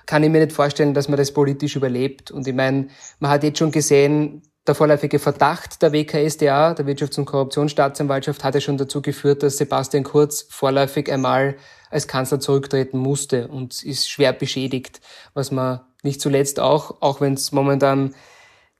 kann 0.07 0.23
ich 0.23 0.31
mir 0.31 0.41
nicht 0.41 0.53
vorstellen, 0.53 0.95
dass 0.95 1.09
man 1.09 1.17
das 1.17 1.33
politisch 1.33 1.77
überlebt. 1.77 2.31
Und 2.31 2.47
ich 2.47 2.55
meine, 2.55 2.89
man 3.21 3.31
hat 3.31 3.43
jetzt 3.43 3.59
schon 3.59 3.71
gesehen, 3.71 4.43
der 4.67 4.75
vorläufige 4.75 5.19
Verdacht 5.19 5.81
der 5.81 5.93
WKSDA, 5.93 6.75
der 6.75 6.87
Wirtschafts- 6.87 7.19
und 7.19 7.25
Korruptionsstaatsanwaltschaft, 7.25 8.45
hat 8.45 8.55
ja 8.55 8.61
schon 8.61 8.77
dazu 8.77 9.01
geführt, 9.01 9.43
dass 9.43 9.57
Sebastian 9.57 10.05
Kurz 10.05 10.47
vorläufig 10.51 11.11
einmal 11.11 11.57
als 11.91 12.07
Kanzler 12.07 12.39
zurücktreten 12.39 12.99
musste 12.99 13.49
und 13.49 13.83
ist 13.83 14.11
schwer 14.11 14.35
beschädigt, 14.35 15.01
was 15.33 15.51
man 15.51 15.81
nicht 16.03 16.21
zuletzt 16.21 16.61
auch, 16.61 17.01
auch 17.01 17.23
wenn 17.23 17.35
es 17.35 17.51
momentan 17.53 18.15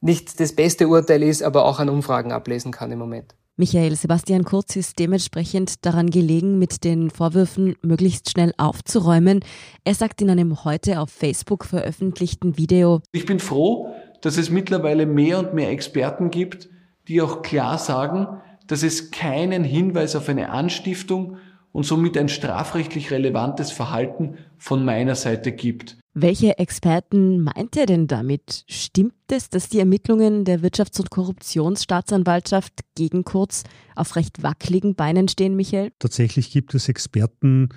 nicht 0.01 0.41
das 0.41 0.55
beste 0.55 0.89
Urteil 0.89 1.23
ist, 1.23 1.43
aber 1.43 1.65
auch 1.65 1.79
an 1.79 1.89
Umfragen 1.89 2.33
ablesen 2.33 2.73
kann 2.73 2.91
im 2.93 2.99
Moment. 2.99 3.35
Michael 3.61 3.97
Sebastian 3.97 4.45
Kurz 4.45 4.77
ist 4.77 5.01
dementsprechend 5.01 5.85
daran 5.85 6.11
gelegen, 6.11 6.61
mit 6.61 6.85
den 6.85 7.11
Vorwürfen 7.11 7.75
möglichst 7.83 8.31
schnell 8.31 8.53
aufzuräumen. 8.57 9.41
Er 9.83 9.95
sagt 9.95 10.23
in 10.23 10.31
einem 10.31 10.65
heute 10.65 11.01
auf 11.01 11.11
Facebook 11.11 11.65
veröffentlichten 11.65 12.57
Video, 12.57 13.01
Ich 13.11 13.27
bin 13.27 13.41
froh, 13.41 13.93
dass 14.21 14.39
es 14.39 14.49
mittlerweile 14.49 15.07
mehr 15.07 15.41
und 15.41 15.55
mehr 15.55 15.71
Experten 15.71 16.31
gibt, 16.31 16.69
die 17.09 17.21
auch 17.21 17.43
klar 17.43 17.79
sagen, 17.79 18.29
dass 18.69 18.85
es 18.85 19.11
keinen 19.11 19.65
Hinweis 19.65 20.15
auf 20.15 20.29
eine 20.29 20.51
Anstiftung 20.51 21.39
und 21.73 21.83
somit 21.83 22.17
ein 22.17 22.29
strafrechtlich 22.29 23.11
relevantes 23.11 23.73
Verhalten 23.73 24.39
von 24.57 24.85
meiner 24.85 25.17
Seite 25.17 25.51
gibt. 25.51 25.98
Welche 26.21 26.59
Experten 26.59 27.45
meint 27.45 27.77
er 27.77 27.87
denn 27.87 28.09
damit? 28.09 28.65
Stimmt 28.67 29.15
es, 29.31 29.51
dass 29.51 29.69
die 29.69 29.79
Ermittlungen 29.79 30.45
der 30.45 30.63
Wirtschafts- 30.63 30.99
und 30.99 31.11
Korruptionsstaatsanwaltschaft 31.11 32.73
gegen 32.97 33.23
Kurz 33.23 33.63
auf 33.95 34.17
recht 34.17 34.43
wackeligen 34.43 34.97
Beinen 34.97 35.29
stehen, 35.29 35.55
Michael? 35.55 35.93
Tatsächlich 36.01 36.51
gibt 36.51 36.75
es 36.75 36.89
Experten, 36.89 37.69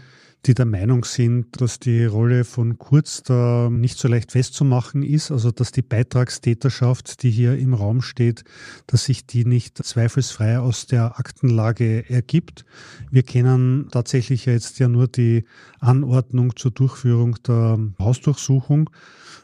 die 0.45 0.55
der 0.55 0.65
Meinung 0.65 1.05
sind, 1.05 1.61
dass 1.61 1.79
die 1.79 2.05
Rolle 2.05 2.43
von 2.45 2.79
Kurz 2.79 3.21
da 3.21 3.69
nicht 3.69 3.97
so 3.97 4.07
leicht 4.07 4.31
festzumachen 4.31 5.03
ist, 5.03 5.31
also 5.31 5.51
dass 5.51 5.71
die 5.71 5.83
Beitragstäterschaft, 5.83 7.21
die 7.21 7.29
hier 7.29 7.57
im 7.57 7.75
Raum 7.75 8.01
steht, 8.01 8.43
dass 8.87 9.05
sich 9.05 9.27
die 9.27 9.45
nicht 9.45 9.77
zweifelsfrei 9.83 10.59
aus 10.59 10.87
der 10.87 11.19
Aktenlage 11.19 12.09
ergibt. 12.09 12.65
Wir 13.11 13.23
kennen 13.23 13.89
tatsächlich 13.91 14.45
jetzt 14.45 14.79
ja 14.79 14.87
nur 14.87 15.07
die 15.07 15.45
Anordnung 15.79 16.55
zur 16.55 16.71
Durchführung 16.71 17.37
der 17.43 17.79
Hausdurchsuchung 17.99 18.89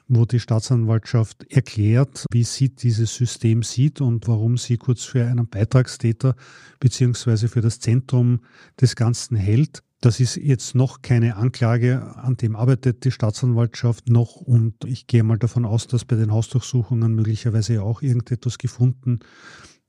wo 0.08 0.26
die 0.26 0.40
Staatsanwaltschaft 0.40 1.52
erklärt, 1.52 2.26
wie 2.32 2.44
sie 2.44 2.70
dieses 2.70 3.14
System 3.16 3.64
sieht 3.64 4.00
und 4.00 4.28
warum 4.28 4.58
sie 4.58 4.78
kurz 4.78 5.04
für 5.04 5.26
einen 5.26 5.48
Beitragstäter 5.48 6.36
beziehungsweise 6.80 7.50
für 7.50 7.62
das 7.62 7.80
Zentrum 7.80 8.40
des 8.80 8.96
Ganzen 8.96 9.36
hält. 9.36 9.84
Das 10.02 10.20
ist 10.20 10.36
jetzt 10.36 10.76
noch 10.76 11.02
keine 11.02 11.38
Anklage, 11.38 12.16
an 12.18 12.38
dem 12.38 12.56
arbeitet 12.56 13.04
die 13.04 13.12
Staatsanwaltschaft 13.12 14.10
noch 14.10 14.36
und 14.36 14.76
ich 14.86 15.08
gehe 15.08 15.24
mal 15.24 15.40
davon 15.40 15.66
aus, 15.66 15.88
dass 15.88 16.06
bei 16.06 16.16
den 16.16 16.32
Hausdurchsuchungen 16.32 17.16
möglicherweise 17.16 17.82
auch 17.82 18.04
irgendetwas 18.04 18.60
gefunden 18.60 19.20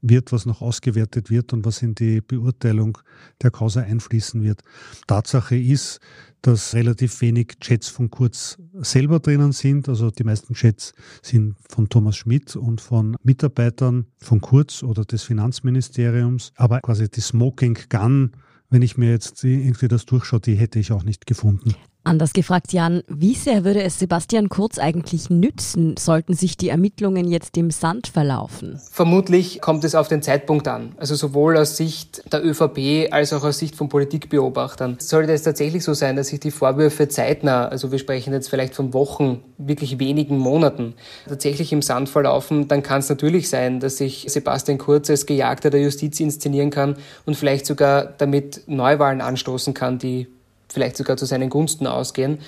wird, 0.01 0.33
was 0.33 0.47
noch 0.47 0.63
ausgewertet 0.63 1.31
wird 1.31 1.53
und 1.53 1.65
was 1.65 1.83
in 1.83 1.95
die 1.95 2.21
Beurteilung 2.21 2.99
der 3.43 3.51
Causa 3.51 3.81
einfließen 3.81 4.43
wird. 4.43 4.63
Tatsache 5.07 5.57
ist, 5.57 6.01
dass 6.43 6.75
relativ 6.75 7.21
wenig 7.21 7.59
Chats 7.61 7.89
von 7.89 8.11
Kurz 8.11 8.59
selber 8.75 9.19
drinnen 9.19 9.53
sind. 9.53 9.89
Also 9.89 10.11
die 10.11 10.25
meisten 10.25 10.55
Chats 10.55 10.93
sind 11.21 11.57
von 11.69 11.89
Thomas 11.89 12.17
Schmidt 12.17 12.55
und 12.55 12.81
von 12.81 13.17
Mitarbeitern 13.23 14.07
von 14.19 14.41
Kurz 14.41 14.83
oder 14.83 15.05
des 15.05 15.25
Finanzministeriums. 15.25 16.53
Aber 16.55 16.81
quasi 16.81 17.11
die 17.11 17.21
Smoking 17.21 17.77
Gun, 17.89 18.33
wenn 18.71 18.83
ich 18.83 18.97
mir 18.97 19.11
jetzt 19.11 19.43
irgendwie 19.45 19.89
das 19.89 20.07
durchschaue, 20.07 20.41
die 20.41 20.57
hätte 20.57 20.79
ich 20.79 20.93
auch 20.93 21.03
nicht 21.03 21.27
gefunden. 21.27 21.75
Anders 22.09 22.33
gefragt, 22.33 22.73
Jan, 22.73 23.03
wie 23.07 23.35
sehr 23.35 23.65
würde 23.65 23.83
es 23.83 23.99
Sebastian 23.99 24.49
Kurz 24.49 24.79
eigentlich 24.79 25.29
nützen, 25.29 25.95
sollten 25.99 26.33
sich 26.33 26.57
die 26.57 26.71
Ermittlungen 26.71 27.29
jetzt 27.31 27.55
im 27.59 27.71
Sand 27.71 28.07
verlaufen? 28.07 28.81
Vermutlich 28.91 29.61
kommt 29.61 29.85
es 29.85 29.95
auf 29.95 30.09
den 30.09 30.23
Zeitpunkt 30.23 30.69
an. 30.69 30.95
Also 30.97 31.15
sowohl 31.17 31.59
aus 31.59 31.77
Sicht 31.77 32.23
der 32.33 32.43
ÖVP 32.43 33.13
als 33.13 33.35
auch 33.35 33.45
aus 33.45 33.59
Sicht 33.59 33.77
von 33.77 33.91
Politikbeobachtern. 33.91 34.97
Sollte 35.01 35.35
es 35.35 35.43
tatsächlich 35.43 35.85
so 35.85 35.93
sein, 35.93 36.17
dass 36.17 36.29
sich 36.29 36.41
die 36.41 36.51
Vorwürfe 36.51 37.09
zeitnah, 37.09 37.69
also 37.69 37.93
wir 37.93 37.99
sprechen 37.99 38.33
jetzt 38.33 38.49
vielleicht 38.49 38.75
von 38.75 38.95
Wochen, 38.95 39.43
wirklich 39.59 39.99
wenigen 39.99 40.39
Monaten, 40.39 40.95
tatsächlich 41.29 41.75
im 41.75 41.83
Sand 41.83 42.09
verlaufen, 42.09 42.69
dann 42.69 42.83
kann 42.83 43.01
es 43.01 43.11
natürlich 43.11 43.51
sein, 43.51 43.81
dass 43.81 43.99
sich 43.99 44.25
Sebastian 44.29 44.79
Kurz 44.79 45.11
als 45.11 45.27
Gejagter 45.27 45.69
der 45.69 45.83
Justiz 45.83 46.19
inszenieren 46.21 46.71
kann 46.71 46.97
und 47.27 47.37
vielleicht 47.37 47.67
sogar 47.67 48.07
damit 48.07 48.63
Neuwahlen 48.67 49.21
anstoßen 49.21 49.75
kann, 49.75 49.99
die 49.99 50.27
vielleicht 50.73 50.97
sogar 50.97 51.17
zu 51.17 51.27
seinen 51.27 51.51
Gunsten 51.51 51.87
ausgehen. 51.87 52.39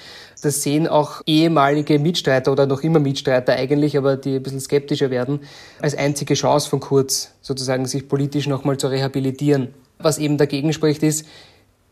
Das 0.42 0.62
sehen 0.62 0.86
auch 0.86 1.22
ehemalige 1.26 1.98
Mitstreiter 1.98 2.52
oder 2.52 2.66
noch 2.66 2.82
immer 2.82 2.98
Mitstreiter 2.98 3.54
eigentlich, 3.54 3.96
aber 3.96 4.16
die 4.16 4.36
ein 4.36 4.42
bisschen 4.42 4.60
skeptischer 4.60 5.10
werden, 5.10 5.40
als 5.80 5.96
einzige 5.96 6.34
Chance 6.34 6.68
von 6.68 6.80
Kurz, 6.80 7.32
sozusagen 7.40 7.86
sich 7.86 8.08
politisch 8.08 8.46
nochmal 8.46 8.78
zu 8.78 8.88
rehabilitieren. 8.88 9.68
Was 9.98 10.18
eben 10.18 10.38
dagegen 10.38 10.72
spricht, 10.72 11.02
ist, 11.02 11.26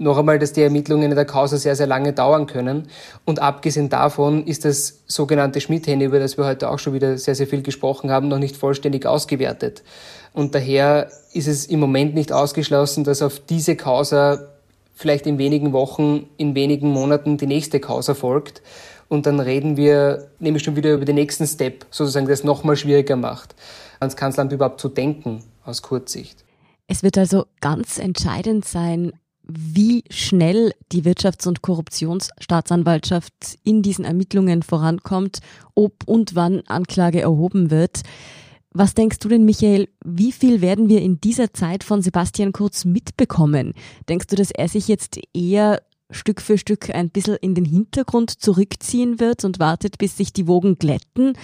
noch 0.00 0.16
einmal, 0.16 0.38
dass 0.38 0.52
die 0.52 0.62
Ermittlungen 0.62 1.10
in 1.10 1.16
der 1.16 1.24
Causa 1.24 1.56
sehr, 1.56 1.74
sehr 1.74 1.88
lange 1.88 2.12
dauern 2.12 2.46
können. 2.46 2.88
Und 3.24 3.40
abgesehen 3.42 3.88
davon 3.88 4.46
ist 4.46 4.64
das 4.64 5.00
sogenannte 5.08 5.60
Schmidt-Handy, 5.60 6.06
über 6.06 6.20
das 6.20 6.38
wir 6.38 6.46
heute 6.46 6.70
auch 6.70 6.78
schon 6.78 6.94
wieder 6.94 7.18
sehr, 7.18 7.34
sehr 7.34 7.48
viel 7.48 7.62
gesprochen 7.62 8.10
haben, 8.10 8.28
noch 8.28 8.38
nicht 8.38 8.56
vollständig 8.56 9.06
ausgewertet. 9.06 9.82
Und 10.32 10.54
daher 10.54 11.10
ist 11.32 11.48
es 11.48 11.66
im 11.66 11.80
Moment 11.80 12.14
nicht 12.14 12.32
ausgeschlossen, 12.32 13.02
dass 13.02 13.22
auf 13.22 13.40
diese 13.40 13.74
Causa 13.74 14.46
vielleicht 14.98 15.26
in 15.28 15.38
wenigen 15.38 15.72
Wochen, 15.72 16.28
in 16.38 16.56
wenigen 16.56 16.90
Monaten 16.90 17.36
die 17.38 17.46
nächste 17.46 17.78
Causa 17.78 18.14
folgt. 18.14 18.62
Und 19.06 19.26
dann 19.26 19.38
reden 19.38 19.76
wir 19.76 20.28
nämlich 20.40 20.64
schon 20.64 20.74
wieder 20.74 20.92
über 20.92 21.04
den 21.04 21.14
nächsten 21.14 21.46
Step, 21.46 21.86
sozusagen, 21.90 22.26
der 22.26 22.34
es 22.34 22.42
nochmal 22.42 22.76
schwieriger 22.76 23.14
macht, 23.14 23.54
ans 24.00 24.16
Kanzleramt 24.16 24.52
überhaupt 24.52 24.80
zu 24.80 24.88
denken 24.88 25.44
aus 25.64 25.82
Kurzsicht. 25.82 26.44
Es 26.88 27.04
wird 27.04 27.16
also 27.16 27.46
ganz 27.60 27.98
entscheidend 27.98 28.64
sein, 28.64 29.12
wie 29.44 30.02
schnell 30.10 30.72
die 30.90 31.04
Wirtschafts- 31.04 31.46
und 31.46 31.62
Korruptionsstaatsanwaltschaft 31.62 33.32
in 33.62 33.82
diesen 33.82 34.04
Ermittlungen 34.04 34.64
vorankommt, 34.64 35.38
ob 35.76 35.92
und 36.06 36.34
wann 36.34 36.62
Anklage 36.66 37.20
erhoben 37.20 37.70
wird. 37.70 38.02
Was 38.72 38.94
denkst 38.94 39.18
du 39.20 39.28
denn, 39.28 39.44
Michael, 39.44 39.88
wie 40.04 40.32
viel 40.32 40.60
werden 40.60 40.88
wir 40.88 41.00
in 41.00 41.20
dieser 41.20 41.52
Zeit 41.54 41.84
von 41.84 42.02
Sebastian 42.02 42.52
Kurz 42.52 42.84
mitbekommen? 42.84 43.72
Denkst 44.08 44.26
du, 44.26 44.36
dass 44.36 44.50
er 44.50 44.68
sich 44.68 44.88
jetzt 44.88 45.18
eher 45.32 45.80
Stück 46.10 46.40
für 46.40 46.58
Stück 46.58 46.94
ein 46.94 47.10
bisschen 47.10 47.36
in 47.36 47.54
den 47.54 47.64
Hintergrund 47.64 48.30
zurückziehen 48.30 49.20
wird 49.20 49.44
und 49.44 49.58
wartet, 49.58 49.98
bis 49.98 50.16
sich 50.16 50.32
die 50.32 50.46
Wogen 50.46 50.78
glätten? 50.78 51.34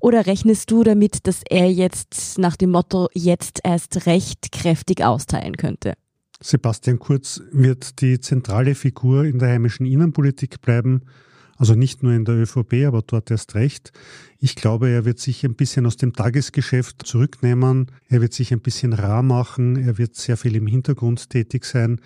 Oder 0.00 0.26
rechnest 0.26 0.70
du 0.70 0.82
damit, 0.84 1.26
dass 1.26 1.42
er 1.48 1.70
jetzt 1.70 2.38
nach 2.38 2.56
dem 2.56 2.70
Motto 2.70 3.08
jetzt 3.14 3.60
erst 3.64 4.06
recht 4.06 4.52
kräftig 4.52 5.04
austeilen 5.04 5.56
könnte? 5.56 5.94
Sebastian 6.40 6.98
Kurz 6.98 7.40
wird 7.52 8.00
die 8.00 8.18
zentrale 8.20 8.74
Figur 8.74 9.24
in 9.24 9.38
der 9.38 9.50
heimischen 9.50 9.86
Innenpolitik 9.86 10.60
bleiben, 10.60 11.02
also 11.62 11.76
nicht 11.76 12.02
nur 12.02 12.12
in 12.12 12.24
der 12.24 12.34
ÖVP, 12.34 12.86
aber 12.88 13.02
dort 13.02 13.30
erst 13.30 13.54
recht. 13.54 13.92
Ich 14.40 14.56
glaube, 14.56 14.88
er 14.88 15.04
wird 15.04 15.20
sich 15.20 15.44
ein 15.44 15.54
bisschen 15.54 15.86
aus 15.86 15.96
dem 15.96 16.12
Tagesgeschäft 16.12 17.06
zurücknehmen, 17.06 17.86
er 18.08 18.20
wird 18.20 18.32
sich 18.32 18.52
ein 18.52 18.60
bisschen 18.60 18.92
rar 18.92 19.22
machen, 19.22 19.76
er 19.76 19.96
wird 19.96 20.16
sehr 20.16 20.36
viel 20.36 20.56
im 20.56 20.66
Hintergrund 20.66 21.30
tätig 21.30 21.64
sein, 21.64 22.00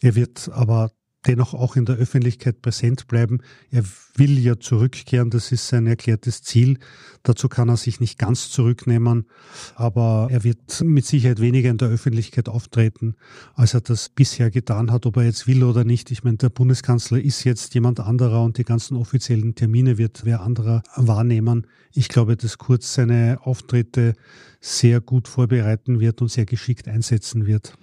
er 0.00 0.14
wird 0.14 0.48
aber 0.52 0.92
dennoch 1.26 1.52
auch 1.54 1.76
in 1.76 1.84
der 1.84 1.96
Öffentlichkeit 1.96 2.62
präsent 2.62 3.06
bleiben. 3.06 3.40
Er 3.70 3.84
will 4.14 4.38
ja 4.38 4.58
zurückkehren, 4.58 5.30
das 5.30 5.52
ist 5.52 5.68
sein 5.68 5.86
erklärtes 5.86 6.42
Ziel. 6.42 6.78
Dazu 7.22 7.48
kann 7.48 7.68
er 7.68 7.76
sich 7.76 8.00
nicht 8.00 8.18
ganz 8.18 8.50
zurücknehmen, 8.50 9.26
aber 9.74 10.28
er 10.30 10.44
wird 10.44 10.82
mit 10.82 11.04
Sicherheit 11.04 11.40
weniger 11.40 11.70
in 11.70 11.76
der 11.76 11.88
Öffentlichkeit 11.88 12.48
auftreten, 12.48 13.14
als 13.54 13.74
er 13.74 13.82
das 13.82 14.08
bisher 14.08 14.50
getan 14.50 14.90
hat, 14.90 15.04
ob 15.04 15.18
er 15.18 15.24
jetzt 15.24 15.46
will 15.46 15.62
oder 15.62 15.84
nicht. 15.84 16.10
Ich 16.10 16.24
meine, 16.24 16.38
der 16.38 16.48
Bundeskanzler 16.48 17.20
ist 17.20 17.44
jetzt 17.44 17.74
jemand 17.74 18.00
anderer 18.00 18.42
und 18.42 18.56
die 18.56 18.64
ganzen 18.64 18.96
offiziellen 18.96 19.54
Termine 19.54 19.98
wird 19.98 20.22
wer 20.24 20.40
anderer 20.40 20.82
wahrnehmen. 20.96 21.66
Ich 21.92 22.08
glaube, 22.08 22.36
dass 22.36 22.56
Kurz 22.56 22.94
seine 22.94 23.38
Auftritte 23.42 24.14
sehr 24.60 25.00
gut 25.00 25.28
vorbereiten 25.28 26.00
wird 26.00 26.22
und 26.22 26.30
sehr 26.30 26.46
geschickt 26.46 26.88
einsetzen 26.88 27.46
wird. 27.46 27.74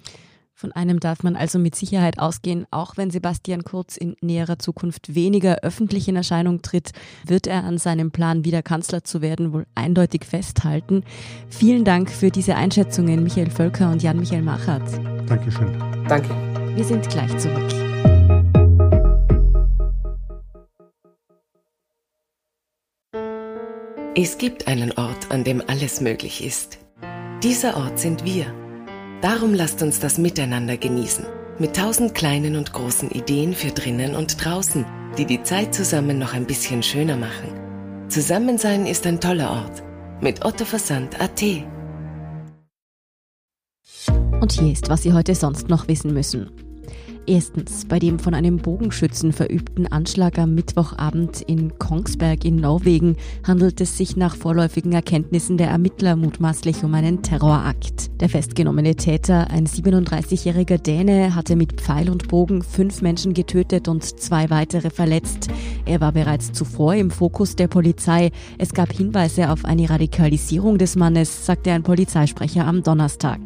Von 0.60 0.72
einem 0.72 0.98
darf 0.98 1.22
man 1.22 1.36
also 1.36 1.56
mit 1.60 1.76
Sicherheit 1.76 2.18
ausgehen, 2.18 2.66
auch 2.72 2.96
wenn 2.96 3.12
Sebastian 3.12 3.62
Kurz 3.62 3.96
in 3.96 4.16
näherer 4.20 4.58
Zukunft 4.58 5.14
weniger 5.14 5.58
öffentlich 5.62 6.08
in 6.08 6.16
Erscheinung 6.16 6.62
tritt, 6.62 6.90
wird 7.24 7.46
er 7.46 7.62
an 7.62 7.78
seinem 7.78 8.10
Plan, 8.10 8.44
wieder 8.44 8.60
Kanzler 8.60 9.04
zu 9.04 9.22
werden, 9.22 9.52
wohl 9.52 9.66
eindeutig 9.76 10.24
festhalten. 10.24 11.04
Vielen 11.48 11.84
Dank 11.84 12.10
für 12.10 12.30
diese 12.32 12.56
Einschätzungen, 12.56 13.22
Michael 13.22 13.50
Völker 13.50 13.92
und 13.92 14.02
Jan-Michael 14.02 14.42
Machert. 14.42 14.82
Dankeschön. 15.28 15.78
Danke. 16.08 16.30
Wir 16.74 16.84
sind 16.84 17.08
gleich 17.08 17.38
zurück. 17.38 17.72
Es 24.16 24.38
gibt 24.38 24.66
einen 24.66 24.90
Ort, 24.90 25.30
an 25.30 25.44
dem 25.44 25.62
alles 25.68 26.00
möglich 26.00 26.44
ist. 26.44 26.78
Dieser 27.44 27.76
Ort 27.76 28.00
sind 28.00 28.24
wir. 28.24 28.52
Darum 29.20 29.52
lasst 29.52 29.82
uns 29.82 29.98
das 29.98 30.16
miteinander 30.16 30.76
genießen. 30.76 31.26
Mit 31.58 31.74
tausend 31.74 32.14
kleinen 32.14 32.54
und 32.54 32.72
großen 32.72 33.10
Ideen 33.10 33.52
für 33.52 33.70
drinnen 33.72 34.14
und 34.14 34.44
draußen, 34.44 34.86
die 35.18 35.24
die 35.24 35.42
Zeit 35.42 35.74
zusammen 35.74 36.20
noch 36.20 36.34
ein 36.34 36.46
bisschen 36.46 36.84
schöner 36.84 37.16
machen. 37.16 38.06
Zusammensein 38.08 38.86
ist 38.86 39.06
ein 39.06 39.20
toller 39.20 39.50
Ort. 39.50 39.82
Mit 40.20 40.44
Otto 40.44 40.64
Versand 40.64 41.20
AT. 41.20 41.42
Und 44.40 44.52
hier 44.52 44.72
ist, 44.72 44.88
was 44.88 45.02
Sie 45.02 45.12
heute 45.12 45.34
sonst 45.34 45.68
noch 45.68 45.88
wissen 45.88 46.14
müssen. 46.14 46.67
Erstens, 47.28 47.84
bei 47.84 47.98
dem 47.98 48.18
von 48.18 48.32
einem 48.32 48.56
Bogenschützen 48.56 49.34
verübten 49.34 49.86
Anschlag 49.86 50.38
am 50.38 50.54
Mittwochabend 50.54 51.42
in 51.42 51.78
Kongsberg 51.78 52.42
in 52.46 52.56
Norwegen 52.56 53.16
handelt 53.46 53.82
es 53.82 53.98
sich 53.98 54.16
nach 54.16 54.34
vorläufigen 54.34 54.92
Erkenntnissen 54.92 55.58
der 55.58 55.68
Ermittler 55.68 56.16
mutmaßlich 56.16 56.84
um 56.84 56.94
einen 56.94 57.20
Terrorakt. 57.20 58.18
Der 58.22 58.30
festgenommene 58.30 58.96
Täter, 58.96 59.50
ein 59.50 59.66
37-jähriger 59.66 60.78
Däne, 60.78 61.34
hatte 61.34 61.54
mit 61.54 61.78
Pfeil 61.78 62.08
und 62.08 62.28
Bogen 62.28 62.62
fünf 62.62 63.02
Menschen 63.02 63.34
getötet 63.34 63.88
und 63.88 64.04
zwei 64.04 64.48
weitere 64.48 64.88
verletzt. 64.88 65.48
Er 65.84 66.00
war 66.00 66.12
bereits 66.12 66.52
zuvor 66.52 66.94
im 66.94 67.10
Fokus 67.10 67.56
der 67.56 67.68
Polizei. 67.68 68.30
Es 68.56 68.72
gab 68.72 68.90
Hinweise 68.90 69.50
auf 69.50 69.66
eine 69.66 69.90
Radikalisierung 69.90 70.78
des 70.78 70.96
Mannes, 70.96 71.44
sagte 71.44 71.72
ein 71.72 71.82
Polizeisprecher 71.82 72.66
am 72.66 72.82
Donnerstag. 72.82 73.38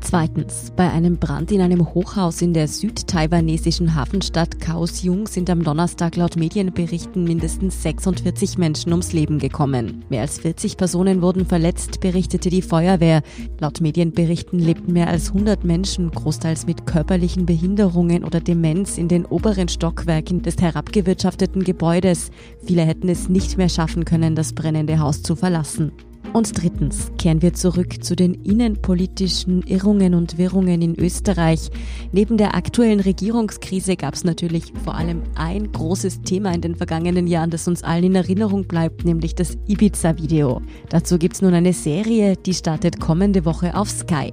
Zweitens, 0.00 0.72
bei 0.74 0.90
einem 0.90 1.18
Brand 1.18 1.52
in 1.52 1.60
einem 1.60 1.92
Hochhaus 1.92 2.40
in 2.40 2.54
der 2.54 2.68
südtaiwanesischen 2.68 3.94
Hafenstadt 3.94 4.60
Kaohsiung 4.60 5.26
sind 5.26 5.50
am 5.50 5.62
Donnerstag 5.62 6.16
laut 6.16 6.36
Medienberichten 6.36 7.24
mindestens 7.24 7.82
46 7.82 8.58
Menschen 8.58 8.92
ums 8.92 9.12
Leben 9.12 9.38
gekommen. 9.38 10.04
Mehr 10.08 10.22
als 10.22 10.38
40 10.38 10.76
Personen 10.76 11.20
wurden 11.20 11.44
verletzt, 11.44 12.00
berichtete 12.00 12.48
die 12.48 12.62
Feuerwehr. 12.62 13.22
Laut 13.60 13.80
Medienberichten 13.80 14.58
lebten 14.58 14.92
mehr 14.92 15.08
als 15.08 15.28
100 15.28 15.64
Menschen, 15.64 16.10
großteils 16.10 16.66
mit 16.66 16.86
körperlichen 16.86 17.44
Behinderungen 17.44 18.24
oder 18.24 18.40
Demenz, 18.40 18.98
in 18.98 19.08
den 19.08 19.26
oberen 19.26 19.68
Stockwerken 19.68 20.42
des 20.42 20.56
herabgewirtschafteten 20.58 21.64
Gebäudes. 21.64 22.30
Viele 22.64 22.82
hätten 22.82 23.08
es 23.08 23.28
nicht 23.28 23.58
mehr 23.58 23.68
schaffen 23.68 24.04
können, 24.04 24.34
das 24.34 24.54
brennende 24.54 25.00
Haus 25.00 25.22
zu 25.22 25.36
verlassen. 25.36 25.92
Und 26.32 26.62
drittens 26.62 27.10
kehren 27.16 27.42
wir 27.42 27.54
zurück 27.54 28.04
zu 28.04 28.14
den 28.14 28.34
innenpolitischen 28.34 29.62
Irrungen 29.62 30.14
und 30.14 30.36
Wirrungen 30.36 30.82
in 30.82 30.94
Österreich. 30.98 31.70
Neben 32.12 32.36
der 32.36 32.54
aktuellen 32.54 33.00
Regierungskrise 33.00 33.96
gab 33.96 34.14
es 34.14 34.24
natürlich 34.24 34.72
vor 34.84 34.94
allem 34.94 35.22
ein 35.34 35.72
großes 35.72 36.22
Thema 36.22 36.52
in 36.52 36.60
den 36.60 36.76
vergangenen 36.76 37.26
Jahren, 37.26 37.50
das 37.50 37.66
uns 37.66 37.82
allen 37.82 38.04
in 38.04 38.14
Erinnerung 38.14 38.64
bleibt, 38.64 39.04
nämlich 39.04 39.34
das 39.34 39.56
Ibiza-Video. 39.66 40.60
Dazu 40.90 41.18
gibt 41.18 41.34
es 41.34 41.42
nun 41.42 41.54
eine 41.54 41.72
Serie, 41.72 42.36
die 42.36 42.54
startet 42.54 43.00
kommende 43.00 43.44
Woche 43.44 43.74
auf 43.74 43.88
Sky. 43.88 44.32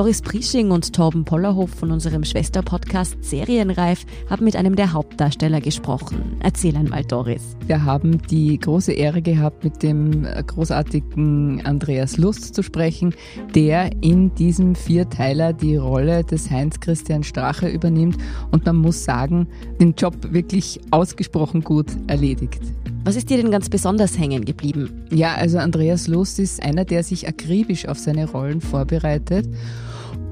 Doris 0.00 0.22
Prisching 0.22 0.70
und 0.70 0.94
Torben 0.94 1.26
Pollerhof 1.26 1.68
von 1.68 1.90
unserem 1.90 2.24
Schwesterpodcast 2.24 3.22
Serienreif 3.22 4.06
haben 4.30 4.46
mit 4.46 4.56
einem 4.56 4.74
der 4.74 4.94
Hauptdarsteller 4.94 5.60
gesprochen. 5.60 6.38
Erzähl 6.40 6.74
einmal, 6.74 7.04
Doris. 7.04 7.54
Wir 7.66 7.84
haben 7.84 8.22
die 8.28 8.58
große 8.58 8.94
Ehre 8.94 9.20
gehabt, 9.20 9.62
mit 9.62 9.82
dem 9.82 10.22
großartigen 10.22 11.66
Andreas 11.66 12.16
Lust 12.16 12.54
zu 12.54 12.62
sprechen, 12.62 13.14
der 13.54 13.90
in 14.00 14.34
diesem 14.36 14.74
Vierteiler 14.74 15.52
die 15.52 15.76
Rolle 15.76 16.24
des 16.24 16.50
Heinz-Christian 16.50 17.22
Strache 17.22 17.68
übernimmt 17.68 18.16
und 18.52 18.64
man 18.64 18.76
muss 18.76 19.04
sagen, 19.04 19.48
den 19.82 19.92
Job 19.92 20.14
wirklich 20.32 20.80
ausgesprochen 20.92 21.60
gut 21.60 21.88
erledigt. 22.06 22.62
Was 23.04 23.16
ist 23.16 23.28
dir 23.28 23.36
denn 23.36 23.50
ganz 23.50 23.68
besonders 23.68 24.18
hängen 24.18 24.46
geblieben? 24.46 25.06
Ja, 25.10 25.34
also 25.34 25.58
Andreas 25.58 26.06
Lust 26.06 26.38
ist 26.38 26.62
einer, 26.62 26.86
der 26.86 27.02
sich 27.02 27.28
akribisch 27.28 27.86
auf 27.86 27.98
seine 27.98 28.30
Rollen 28.30 28.62
vorbereitet 28.62 29.46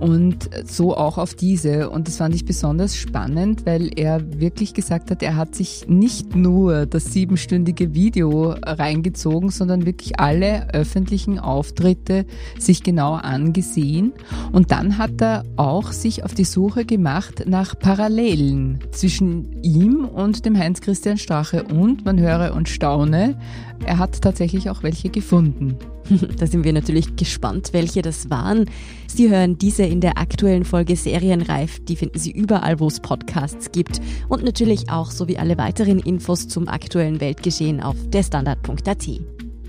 und 0.00 0.50
so 0.64 0.96
auch 0.96 1.18
auf 1.18 1.34
diese. 1.34 1.90
Und 1.90 2.08
das 2.08 2.16
fand 2.16 2.34
ich 2.34 2.44
besonders 2.44 2.96
spannend, 2.96 3.66
weil 3.66 3.90
er 3.96 4.40
wirklich 4.40 4.74
gesagt 4.74 5.10
hat, 5.10 5.22
er 5.22 5.36
hat 5.36 5.54
sich 5.54 5.86
nicht 5.88 6.36
nur 6.36 6.86
das 6.86 7.12
siebenstündige 7.12 7.94
Video 7.94 8.54
reingezogen, 8.64 9.50
sondern 9.50 9.86
wirklich 9.86 10.20
alle 10.20 10.72
öffentlichen 10.72 11.38
Auftritte 11.38 12.26
sich 12.58 12.82
genau 12.82 13.14
angesehen. 13.14 14.12
Und 14.52 14.70
dann 14.70 14.98
hat 14.98 15.20
er 15.20 15.44
auch 15.56 15.92
sich 15.92 16.24
auf 16.24 16.34
die 16.34 16.44
Suche 16.44 16.84
gemacht 16.84 17.44
nach 17.46 17.78
Parallelen 17.78 18.78
zwischen 18.90 19.62
ihm 19.62 20.04
und 20.04 20.44
dem 20.44 20.56
Heinz-Christian 20.56 21.18
Strache. 21.18 21.64
Und 21.64 22.04
man 22.04 22.20
höre 22.20 22.54
und 22.54 22.68
staune, 22.68 23.36
er 23.84 23.98
hat 23.98 24.20
tatsächlich 24.22 24.70
auch 24.70 24.82
welche 24.82 25.08
gefunden. 25.08 25.76
da 26.38 26.46
sind 26.46 26.64
wir 26.64 26.72
natürlich 26.72 27.16
gespannt, 27.16 27.70
welche 27.72 28.02
das 28.02 28.30
waren. 28.30 28.66
Sie 29.06 29.30
hören 29.30 29.58
diese 29.58 29.84
in 29.84 30.00
der 30.00 30.18
aktuellen 30.18 30.64
Folge 30.64 30.96
Serienreif. 30.96 31.84
Die 31.84 31.96
finden 31.96 32.18
Sie 32.18 32.30
überall, 32.30 32.80
wo 32.80 32.86
es 32.86 33.00
Podcasts 33.00 33.72
gibt. 33.72 34.00
Und 34.28 34.44
natürlich 34.44 34.90
auch 34.90 35.10
sowie 35.10 35.38
alle 35.38 35.58
weiteren 35.58 35.98
Infos 35.98 36.48
zum 36.48 36.68
aktuellen 36.68 37.20
Weltgeschehen 37.20 37.82
auf 37.82 37.96
derstandard.at. 38.10 39.08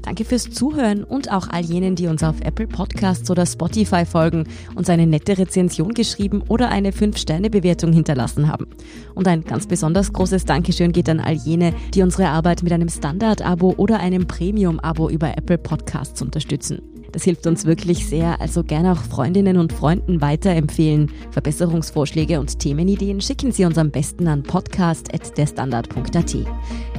Danke 0.02 0.26
fürs 0.26 0.50
Zuhören 0.50 1.04
und 1.04 1.32
auch 1.32 1.48
all 1.50 1.62
jenen, 1.62 1.96
die 1.96 2.08
uns 2.08 2.24
auf 2.24 2.42
Apple 2.42 2.68
Podcasts 2.68 3.30
oder 3.30 3.46
Spotify 3.46 4.06
folgen, 4.06 4.46
uns 4.76 4.90
eine 4.90 5.06
nette 5.06 5.38
Rezension 5.38 5.94
geschrieben 5.94 6.44
oder 6.48 6.70
eine 6.70 6.92
5-Sterne-Bewertung 6.92 7.94
hinterlassen 7.94 8.48
haben. 8.48 8.68
Und 9.16 9.28
ein 9.28 9.44
ganz 9.44 9.68
besonders 9.68 10.14
großes 10.14 10.46
Dankeschön 10.46 10.92
geht 10.92 11.10
an 11.10 11.20
all 11.20 11.34
jene, 11.34 11.74
die 11.94 12.02
unsere 12.02 12.30
Arbeit 12.30 12.64
mit 12.64 12.74
einem 12.74 12.90
Standard-Abo 12.90 13.76
oder 13.78 14.00
einem 14.00 14.28
Premium-Abo 14.28 15.10
über 15.10 15.38
Apple 15.38 15.58
Podcasts 15.58 16.22
unterstützen. 16.22 16.82
Das 17.12 17.24
hilft 17.24 17.48
uns 17.48 17.66
wirklich 17.66 18.08
sehr, 18.08 18.40
also 18.40 18.64
gerne 18.64 18.92
auch 18.92 19.02
Freundinnen 19.02 19.58
und 19.58 19.74
Freunden 19.74 20.22
weiterempfehlen. 20.22 21.12
Verbesserungsvorschläge 21.32 22.40
und 22.40 22.60
Themenideen 22.60 23.22
schicken 23.22 23.52
Sie 23.52 23.66
uns 23.66 23.78
am 23.78 23.92
besten 23.92 24.28
an 24.28 24.44
podcast.derstandard.at. 24.44 26.36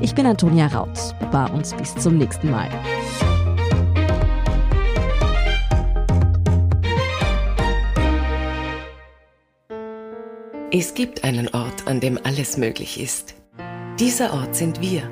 Ich 0.01 0.15
bin 0.15 0.27
Antonia 0.27 0.67
Raut. 0.67 0.99
Baba 1.21 1.47
und 1.47 1.77
bis 1.77 1.95
zum 1.95 2.19
nächsten 2.19 2.51
Mal. 2.51 2.69
Es 10.73 10.95
gibt 10.95 11.25
einen 11.25 11.49
Ort, 11.49 11.87
an 11.87 12.01
dem 12.01 12.19
alles 12.23 12.57
möglich 12.57 13.01
ist. 13.01 13.35
Dieser 13.99 14.33
Ort 14.33 14.55
sind 14.55 14.81
wir. 14.81 15.03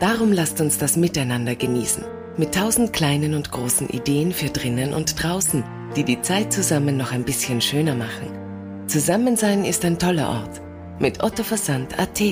Darum 0.00 0.32
lasst 0.32 0.60
uns 0.60 0.78
das 0.78 0.96
miteinander 0.96 1.54
genießen. 1.54 2.04
Mit 2.38 2.54
tausend 2.54 2.94
kleinen 2.94 3.34
und 3.34 3.50
großen 3.50 3.90
Ideen 3.90 4.32
für 4.32 4.48
drinnen 4.48 4.94
und 4.94 5.22
draußen, 5.22 5.62
die 5.96 6.04
die 6.04 6.22
Zeit 6.22 6.50
zusammen 6.50 6.96
noch 6.96 7.12
ein 7.12 7.24
bisschen 7.24 7.60
schöner 7.60 7.94
machen. 7.94 8.86
Zusammensein 8.86 9.66
ist 9.66 9.84
ein 9.84 9.98
toller 9.98 10.28
Ort. 10.28 10.62
Mit 10.98 11.22
Otto 11.22 11.42
Versand.at 11.42 12.22